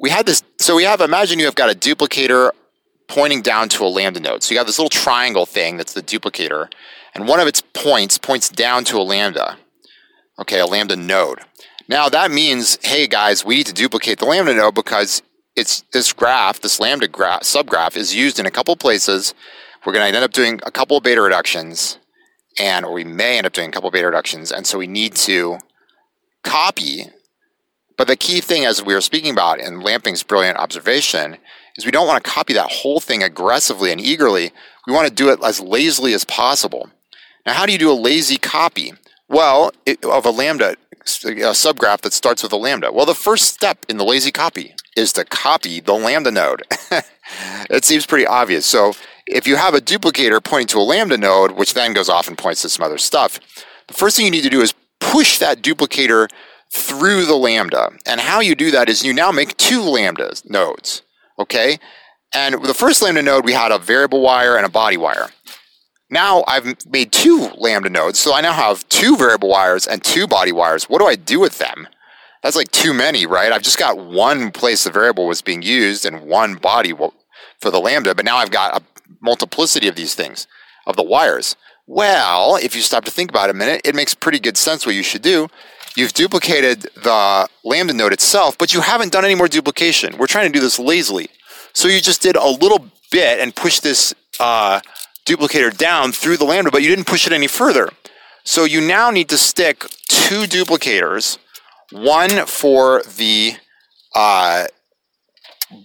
we 0.00 0.10
had 0.10 0.26
this. 0.26 0.42
So 0.58 0.76
we 0.76 0.84
have 0.84 1.00
imagine 1.00 1.38
you 1.38 1.44
have 1.46 1.54
got 1.54 1.70
a 1.70 1.78
duplicator 1.78 2.50
pointing 3.08 3.42
down 3.42 3.68
to 3.70 3.84
a 3.84 3.88
lambda 3.88 4.20
node. 4.20 4.42
So 4.42 4.52
you 4.52 4.58
have 4.58 4.66
this 4.66 4.78
little 4.78 4.90
triangle 4.90 5.46
thing 5.46 5.76
that's 5.76 5.92
the 5.92 6.02
duplicator, 6.02 6.70
and 7.14 7.28
one 7.28 7.40
of 7.40 7.46
its 7.46 7.62
points 7.72 8.18
points 8.18 8.48
down 8.48 8.84
to 8.84 8.98
a 8.98 9.02
lambda. 9.02 9.58
Okay, 10.38 10.60
a 10.60 10.66
lambda 10.66 10.96
node. 10.96 11.40
Now 11.88 12.08
that 12.08 12.30
means, 12.30 12.78
hey 12.82 13.06
guys, 13.06 13.44
we 13.44 13.56
need 13.56 13.66
to 13.66 13.72
duplicate 13.72 14.18
the 14.18 14.26
lambda 14.26 14.54
node 14.54 14.74
because 14.74 15.22
it's 15.54 15.82
this 15.92 16.12
graph, 16.12 16.60
this 16.60 16.80
lambda 16.80 17.08
graph, 17.08 17.42
subgraph, 17.42 17.96
is 17.96 18.14
used 18.14 18.38
in 18.38 18.46
a 18.46 18.50
couple 18.50 18.76
places. 18.76 19.34
We're 19.84 19.92
going 19.92 20.02
to 20.10 20.16
end 20.16 20.24
up 20.24 20.32
doing 20.32 20.60
a 20.66 20.70
couple 20.70 21.00
beta 21.00 21.22
reductions, 21.22 21.98
and 22.58 22.84
or 22.84 22.92
we 22.92 23.04
may 23.04 23.38
end 23.38 23.46
up 23.46 23.52
doing 23.52 23.68
a 23.68 23.72
couple 23.72 23.90
beta 23.90 24.06
reductions, 24.06 24.50
and 24.50 24.66
so 24.66 24.78
we 24.78 24.86
need 24.86 25.14
to 25.14 25.58
copy. 26.46 27.06
But 27.96 28.06
the 28.08 28.16
key 28.16 28.40
thing, 28.40 28.64
as 28.64 28.82
we 28.82 28.94
were 28.94 29.00
speaking 29.00 29.32
about 29.32 29.58
in 29.58 29.80
Lamping's 29.80 30.22
brilliant 30.22 30.58
observation, 30.58 31.38
is 31.76 31.84
we 31.84 31.90
don't 31.90 32.06
want 32.06 32.22
to 32.22 32.30
copy 32.30 32.52
that 32.54 32.70
whole 32.70 33.00
thing 33.00 33.22
aggressively 33.22 33.92
and 33.92 34.00
eagerly. 34.00 34.52
We 34.86 34.92
want 34.92 35.08
to 35.08 35.14
do 35.14 35.30
it 35.30 35.40
as 35.42 35.60
lazily 35.60 36.14
as 36.14 36.24
possible. 36.24 36.90
Now, 37.44 37.54
how 37.54 37.66
do 37.66 37.72
you 37.72 37.78
do 37.78 37.90
a 37.90 37.94
lazy 37.94 38.38
copy? 38.38 38.92
Well, 39.28 39.72
it, 39.84 40.04
of 40.04 40.24
a 40.24 40.30
lambda, 40.30 40.76
a 41.00 41.54
subgraph 41.54 42.02
that 42.02 42.12
starts 42.12 42.42
with 42.42 42.52
a 42.52 42.56
lambda. 42.56 42.92
Well, 42.92 43.06
the 43.06 43.14
first 43.14 43.52
step 43.52 43.84
in 43.88 43.96
the 43.96 44.04
lazy 44.04 44.30
copy 44.30 44.74
is 44.96 45.12
to 45.14 45.24
copy 45.24 45.80
the 45.80 45.94
lambda 45.94 46.30
node. 46.30 46.62
it 47.70 47.84
seems 47.84 48.06
pretty 48.06 48.26
obvious. 48.26 48.66
So 48.66 48.92
if 49.26 49.46
you 49.46 49.56
have 49.56 49.74
a 49.74 49.80
duplicator 49.80 50.42
pointing 50.42 50.68
to 50.68 50.78
a 50.78 50.80
lambda 50.80 51.18
node, 51.18 51.52
which 51.52 51.74
then 51.74 51.92
goes 51.92 52.08
off 52.08 52.28
and 52.28 52.38
points 52.38 52.62
to 52.62 52.68
some 52.68 52.84
other 52.84 52.98
stuff, 52.98 53.40
the 53.88 53.94
first 53.94 54.16
thing 54.16 54.24
you 54.24 54.32
need 54.32 54.42
to 54.42 54.50
do 54.50 54.60
is 54.60 54.74
push 55.12 55.38
that 55.38 55.62
duplicator 55.62 56.28
through 56.70 57.26
the 57.26 57.36
lambda. 57.36 57.90
And 58.04 58.20
how 58.20 58.40
you 58.40 58.54
do 58.54 58.70
that 58.72 58.88
is 58.88 59.04
you 59.04 59.12
now 59.12 59.30
make 59.30 59.56
two 59.56 59.82
lambda 59.82 60.32
nodes, 60.44 61.02
okay? 61.38 61.78
And 62.34 62.62
the 62.64 62.74
first 62.74 63.02
lambda 63.02 63.22
node, 63.22 63.44
we 63.44 63.52
had 63.52 63.72
a 63.72 63.78
variable 63.78 64.20
wire 64.20 64.56
and 64.56 64.66
a 64.66 64.70
body 64.70 64.96
wire. 64.96 65.30
now 66.10 66.44
I've 66.46 66.86
made 66.86 67.12
two 67.12 67.50
lambda 67.56 67.88
nodes, 67.88 68.18
so 68.18 68.34
I 68.34 68.40
now 68.40 68.52
have 68.52 68.88
two 68.88 69.16
variable 69.16 69.48
wires 69.48 69.86
and 69.86 70.02
two 70.02 70.26
body 70.26 70.52
wires. 70.52 70.84
What 70.84 71.00
do 71.00 71.06
I 71.06 71.16
do 71.16 71.40
with 71.40 71.58
them? 71.58 71.88
That's 72.42 72.56
like 72.56 72.70
too 72.70 72.92
many, 72.92 73.26
right? 73.26 73.52
I've 73.52 73.62
just 73.62 73.78
got 73.78 73.98
one 73.98 74.50
place 74.52 74.84
the 74.84 74.90
variable 74.90 75.26
was 75.26 75.42
being 75.42 75.62
used 75.62 76.04
and 76.04 76.26
one 76.28 76.54
body 76.54 76.92
for 77.60 77.70
the 77.70 77.80
lambda, 77.80 78.14
but 78.14 78.24
now 78.24 78.36
I've 78.36 78.50
got 78.50 78.76
a 78.76 78.82
multiplicity 79.20 79.88
of 79.88 79.96
these 79.96 80.14
things, 80.14 80.46
of 80.86 80.96
the 80.96 81.02
wires. 81.02 81.56
Well, 81.86 82.56
if 82.56 82.74
you 82.74 82.82
stop 82.82 83.04
to 83.04 83.12
think 83.12 83.30
about 83.30 83.48
it 83.48 83.54
a 83.54 83.58
minute, 83.58 83.82
it 83.84 83.94
makes 83.94 84.14
pretty 84.14 84.40
good 84.40 84.56
sense 84.56 84.84
what 84.84 84.96
you 84.96 85.04
should 85.04 85.22
do. 85.22 85.48
You've 85.94 86.12
duplicated 86.12 86.82
the 86.96 87.48
lambda 87.64 87.94
node 87.94 88.12
itself, 88.12 88.58
but 88.58 88.74
you 88.74 88.80
haven't 88.80 89.12
done 89.12 89.24
any 89.24 89.36
more 89.36 89.48
duplication. 89.48 90.18
We're 90.18 90.26
trying 90.26 90.52
to 90.52 90.58
do 90.58 90.60
this 90.60 90.78
lazily. 90.78 91.28
So 91.72 91.88
you 91.88 92.00
just 92.00 92.20
did 92.20 92.36
a 92.36 92.48
little 92.48 92.86
bit 93.10 93.38
and 93.38 93.54
pushed 93.54 93.82
this 93.82 94.14
uh, 94.40 94.80
duplicator 95.24 95.74
down 95.74 96.12
through 96.12 96.38
the 96.38 96.44
lambda, 96.44 96.70
but 96.70 96.82
you 96.82 96.88
didn't 96.88 97.06
push 97.06 97.26
it 97.26 97.32
any 97.32 97.46
further. 97.46 97.90
So 98.44 98.64
you 98.64 98.80
now 98.80 99.10
need 99.10 99.28
to 99.28 99.38
stick 99.38 99.80
two 100.08 100.44
duplicators, 100.44 101.38
one 101.92 102.46
for 102.46 103.02
the 103.02 103.54
uh, 104.14 104.66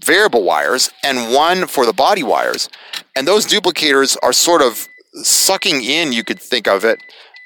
variable 0.04 0.44
wires 0.44 0.92
and 1.04 1.34
one 1.34 1.68
for 1.68 1.86
the 1.86 1.94
body 1.94 2.24
wires. 2.24 2.70
And 3.16 3.28
those 3.28 3.46
duplicators 3.46 4.18
are 4.22 4.34
sort 4.34 4.62
of 4.62 4.88
sucking 5.14 5.84
in, 5.84 6.12
you 6.12 6.24
could 6.24 6.40
think 6.40 6.68
of 6.68 6.86
it, 6.86 7.02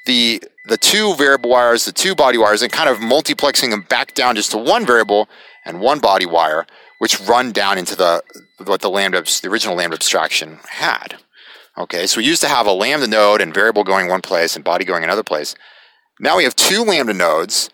the 0.05 0.41
the 0.67 0.77
two 0.77 1.15
variable 1.15 1.51
wires, 1.51 1.85
the 1.85 1.91
two 1.91 2.15
body 2.15 2.37
wires, 2.37 2.61
and 2.61 2.71
kind 2.71 2.89
of 2.89 2.97
multiplexing 2.97 3.69
them 3.69 3.81
back 3.81 4.13
down 4.13 4.35
just 4.35 4.51
to 4.51 4.57
one 4.57 4.85
variable 4.85 5.29
and 5.63 5.79
one 5.79 5.99
body 5.99 6.25
wire, 6.25 6.65
which 6.99 7.19
run 7.21 7.51
down 7.51 7.77
into 7.77 7.95
the 7.95 8.23
what 8.63 8.81
the 8.81 8.89
lambda, 8.89 9.21
the 9.21 9.49
original 9.49 9.75
lambda 9.75 9.95
abstraction 9.95 10.59
had. 10.69 11.15
Okay, 11.77 12.07
so 12.07 12.19
we 12.19 12.25
used 12.25 12.41
to 12.41 12.47
have 12.47 12.67
a 12.67 12.71
lambda 12.71 13.07
node 13.07 13.41
and 13.41 13.53
variable 13.53 13.83
going 13.83 14.07
one 14.07 14.21
place 14.21 14.55
and 14.55 14.63
body 14.63 14.85
going 14.85 15.03
another 15.03 15.23
place. 15.23 15.55
Now 16.19 16.37
we 16.37 16.45
have 16.45 16.55
two 16.55 16.83
lambda 16.83 17.13
nodes. 17.13 17.69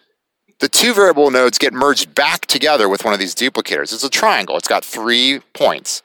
The 0.59 0.69
two 0.69 0.93
variable 0.93 1.29
nodes 1.31 1.57
get 1.57 1.73
merged 1.73 2.13
back 2.15 2.45
together 2.45 2.89
with 2.89 3.03
one 3.03 3.13
of 3.13 3.19
these 3.19 3.35
duplicators. 3.35 3.93
It's 3.93 4.03
a 4.03 4.09
triangle. 4.09 4.57
It's 4.57 4.67
got 4.67 4.83
three 4.83 5.41
points. 5.53 6.01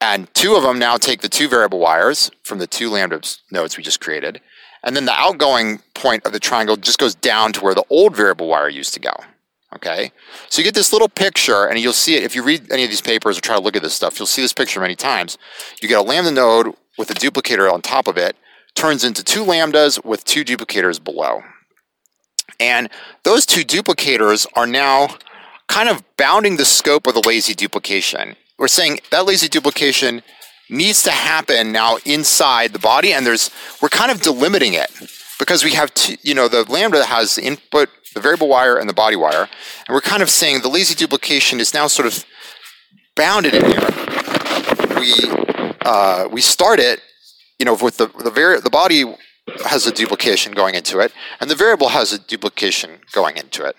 And 0.00 0.32
two 0.34 0.54
of 0.54 0.62
them 0.62 0.78
now 0.78 0.96
take 0.96 1.20
the 1.20 1.28
two 1.28 1.48
variable 1.48 1.78
wires 1.78 2.30
from 2.42 2.58
the 2.58 2.66
two 2.66 2.90
lambda 2.90 3.20
nodes 3.50 3.76
we 3.76 3.82
just 3.82 4.00
created. 4.00 4.40
And 4.82 4.96
then 4.96 5.04
the 5.04 5.12
outgoing 5.12 5.80
point 5.94 6.24
of 6.24 6.32
the 6.32 6.40
triangle 6.40 6.76
just 6.76 6.98
goes 6.98 7.14
down 7.14 7.52
to 7.52 7.60
where 7.60 7.74
the 7.74 7.84
old 7.90 8.16
variable 8.16 8.48
wire 8.48 8.70
used 8.70 8.94
to 8.94 9.00
go. 9.00 9.12
Okay? 9.74 10.10
So 10.48 10.60
you 10.60 10.64
get 10.64 10.74
this 10.74 10.92
little 10.92 11.08
picture, 11.08 11.66
and 11.66 11.78
you'll 11.78 11.92
see 11.92 12.16
it 12.16 12.22
if 12.22 12.34
you 12.34 12.42
read 12.42 12.72
any 12.72 12.82
of 12.84 12.90
these 12.90 13.02
papers 13.02 13.36
or 13.36 13.42
try 13.42 13.56
to 13.56 13.62
look 13.62 13.76
at 13.76 13.82
this 13.82 13.94
stuff, 13.94 14.18
you'll 14.18 14.26
see 14.26 14.42
this 14.42 14.54
picture 14.54 14.80
many 14.80 14.96
times. 14.96 15.36
You 15.82 15.88
get 15.88 15.98
a 15.98 16.02
lambda 16.02 16.32
node 16.32 16.74
with 16.98 17.10
a 17.10 17.14
duplicator 17.14 17.70
on 17.70 17.82
top 17.82 18.08
of 18.08 18.16
it, 18.16 18.36
turns 18.74 19.04
into 19.04 19.22
two 19.22 19.44
lambdas 19.44 20.04
with 20.04 20.24
two 20.24 20.44
duplicators 20.44 21.02
below. 21.02 21.42
And 22.58 22.90
those 23.22 23.46
two 23.46 23.62
duplicators 23.62 24.46
are 24.54 24.66
now 24.66 25.16
kind 25.68 25.88
of 25.88 26.02
bounding 26.16 26.56
the 26.56 26.64
scope 26.64 27.06
of 27.06 27.14
the 27.14 27.22
lazy 27.26 27.54
duplication. 27.54 28.36
We're 28.60 28.68
saying 28.68 29.00
that 29.10 29.24
lazy 29.24 29.48
duplication 29.48 30.22
needs 30.68 31.02
to 31.04 31.10
happen 31.10 31.72
now 31.72 31.96
inside 32.04 32.74
the 32.74 32.78
body, 32.78 33.14
and 33.14 33.24
there's 33.24 33.50
we're 33.80 33.88
kind 33.88 34.10
of 34.10 34.20
delimiting 34.20 34.74
it 34.74 34.90
because 35.38 35.64
we 35.64 35.72
have 35.72 35.92
two, 35.94 36.16
you 36.22 36.34
know 36.34 36.46
the 36.46 36.70
lambda 36.70 37.06
has 37.06 37.36
the 37.36 37.42
input, 37.42 37.88
the 38.14 38.20
variable 38.20 38.48
wire, 38.48 38.76
and 38.76 38.86
the 38.86 38.92
body 38.92 39.16
wire, 39.16 39.48
and 39.86 39.94
we're 39.94 40.02
kind 40.02 40.22
of 40.22 40.28
saying 40.28 40.60
the 40.60 40.68
lazy 40.68 40.94
duplication 40.94 41.58
is 41.58 41.72
now 41.72 41.86
sort 41.86 42.06
of 42.06 42.22
bounded 43.16 43.54
in 43.54 43.64
here. 43.64 43.88
We 45.00 45.14
uh, 45.80 46.28
we 46.30 46.42
start 46.42 46.80
it, 46.80 47.00
you 47.58 47.64
know, 47.64 47.78
with 47.80 47.96
the 47.96 48.08
the 48.08 48.30
vari- 48.30 48.60
the 48.60 48.68
body 48.68 49.04
has 49.64 49.86
a 49.86 49.90
duplication 49.90 50.52
going 50.52 50.74
into 50.74 50.98
it, 50.98 51.12
and 51.40 51.48
the 51.48 51.56
variable 51.56 51.88
has 51.88 52.12
a 52.12 52.18
duplication 52.18 53.00
going 53.12 53.38
into 53.38 53.64
it, 53.64 53.76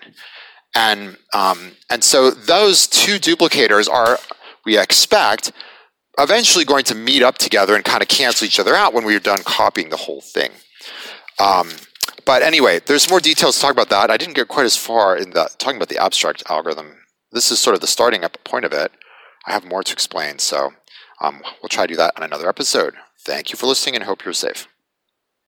and 0.74 1.18
um, 1.32 1.76
and 1.88 2.02
so 2.02 2.32
those 2.32 2.88
two 2.88 3.20
duplicators 3.20 3.88
are 3.88 4.18
we 4.64 4.78
expect 4.78 5.52
eventually 6.18 6.64
going 6.64 6.84
to 6.84 6.94
meet 6.94 7.22
up 7.22 7.38
together 7.38 7.74
and 7.74 7.84
kind 7.84 8.02
of 8.02 8.08
cancel 8.08 8.46
each 8.46 8.60
other 8.60 8.74
out 8.74 8.92
when 8.92 9.04
we 9.04 9.16
are 9.16 9.20
done 9.20 9.42
copying 9.44 9.88
the 9.88 9.96
whole 9.96 10.20
thing. 10.20 10.50
Um, 11.38 11.70
but 12.24 12.42
anyway, 12.42 12.80
there's 12.84 13.10
more 13.10 13.20
details 13.20 13.56
to 13.56 13.62
talk 13.62 13.72
about 13.72 13.88
that. 13.88 14.10
I 14.10 14.16
didn't 14.16 14.36
get 14.36 14.48
quite 14.48 14.66
as 14.66 14.76
far 14.76 15.16
in 15.16 15.30
the 15.30 15.50
talking 15.58 15.76
about 15.76 15.88
the 15.88 16.02
abstract 16.02 16.42
algorithm. 16.48 16.98
This 17.32 17.50
is 17.50 17.58
sort 17.58 17.74
of 17.74 17.80
the 17.80 17.86
starting 17.86 18.24
up 18.24 18.42
point 18.44 18.64
of 18.64 18.72
it. 18.72 18.92
I 19.46 19.52
have 19.52 19.64
more 19.64 19.82
to 19.82 19.92
explain, 19.92 20.38
so 20.38 20.72
um, 21.20 21.42
we'll 21.60 21.68
try 21.68 21.86
to 21.86 21.92
do 21.92 21.96
that 21.96 22.12
on 22.16 22.22
another 22.22 22.48
episode. 22.48 22.94
Thank 23.24 23.50
you 23.50 23.56
for 23.56 23.66
listening 23.66 23.96
and 23.96 24.04
hope 24.04 24.24
you're 24.24 24.34
safe. 24.34 24.68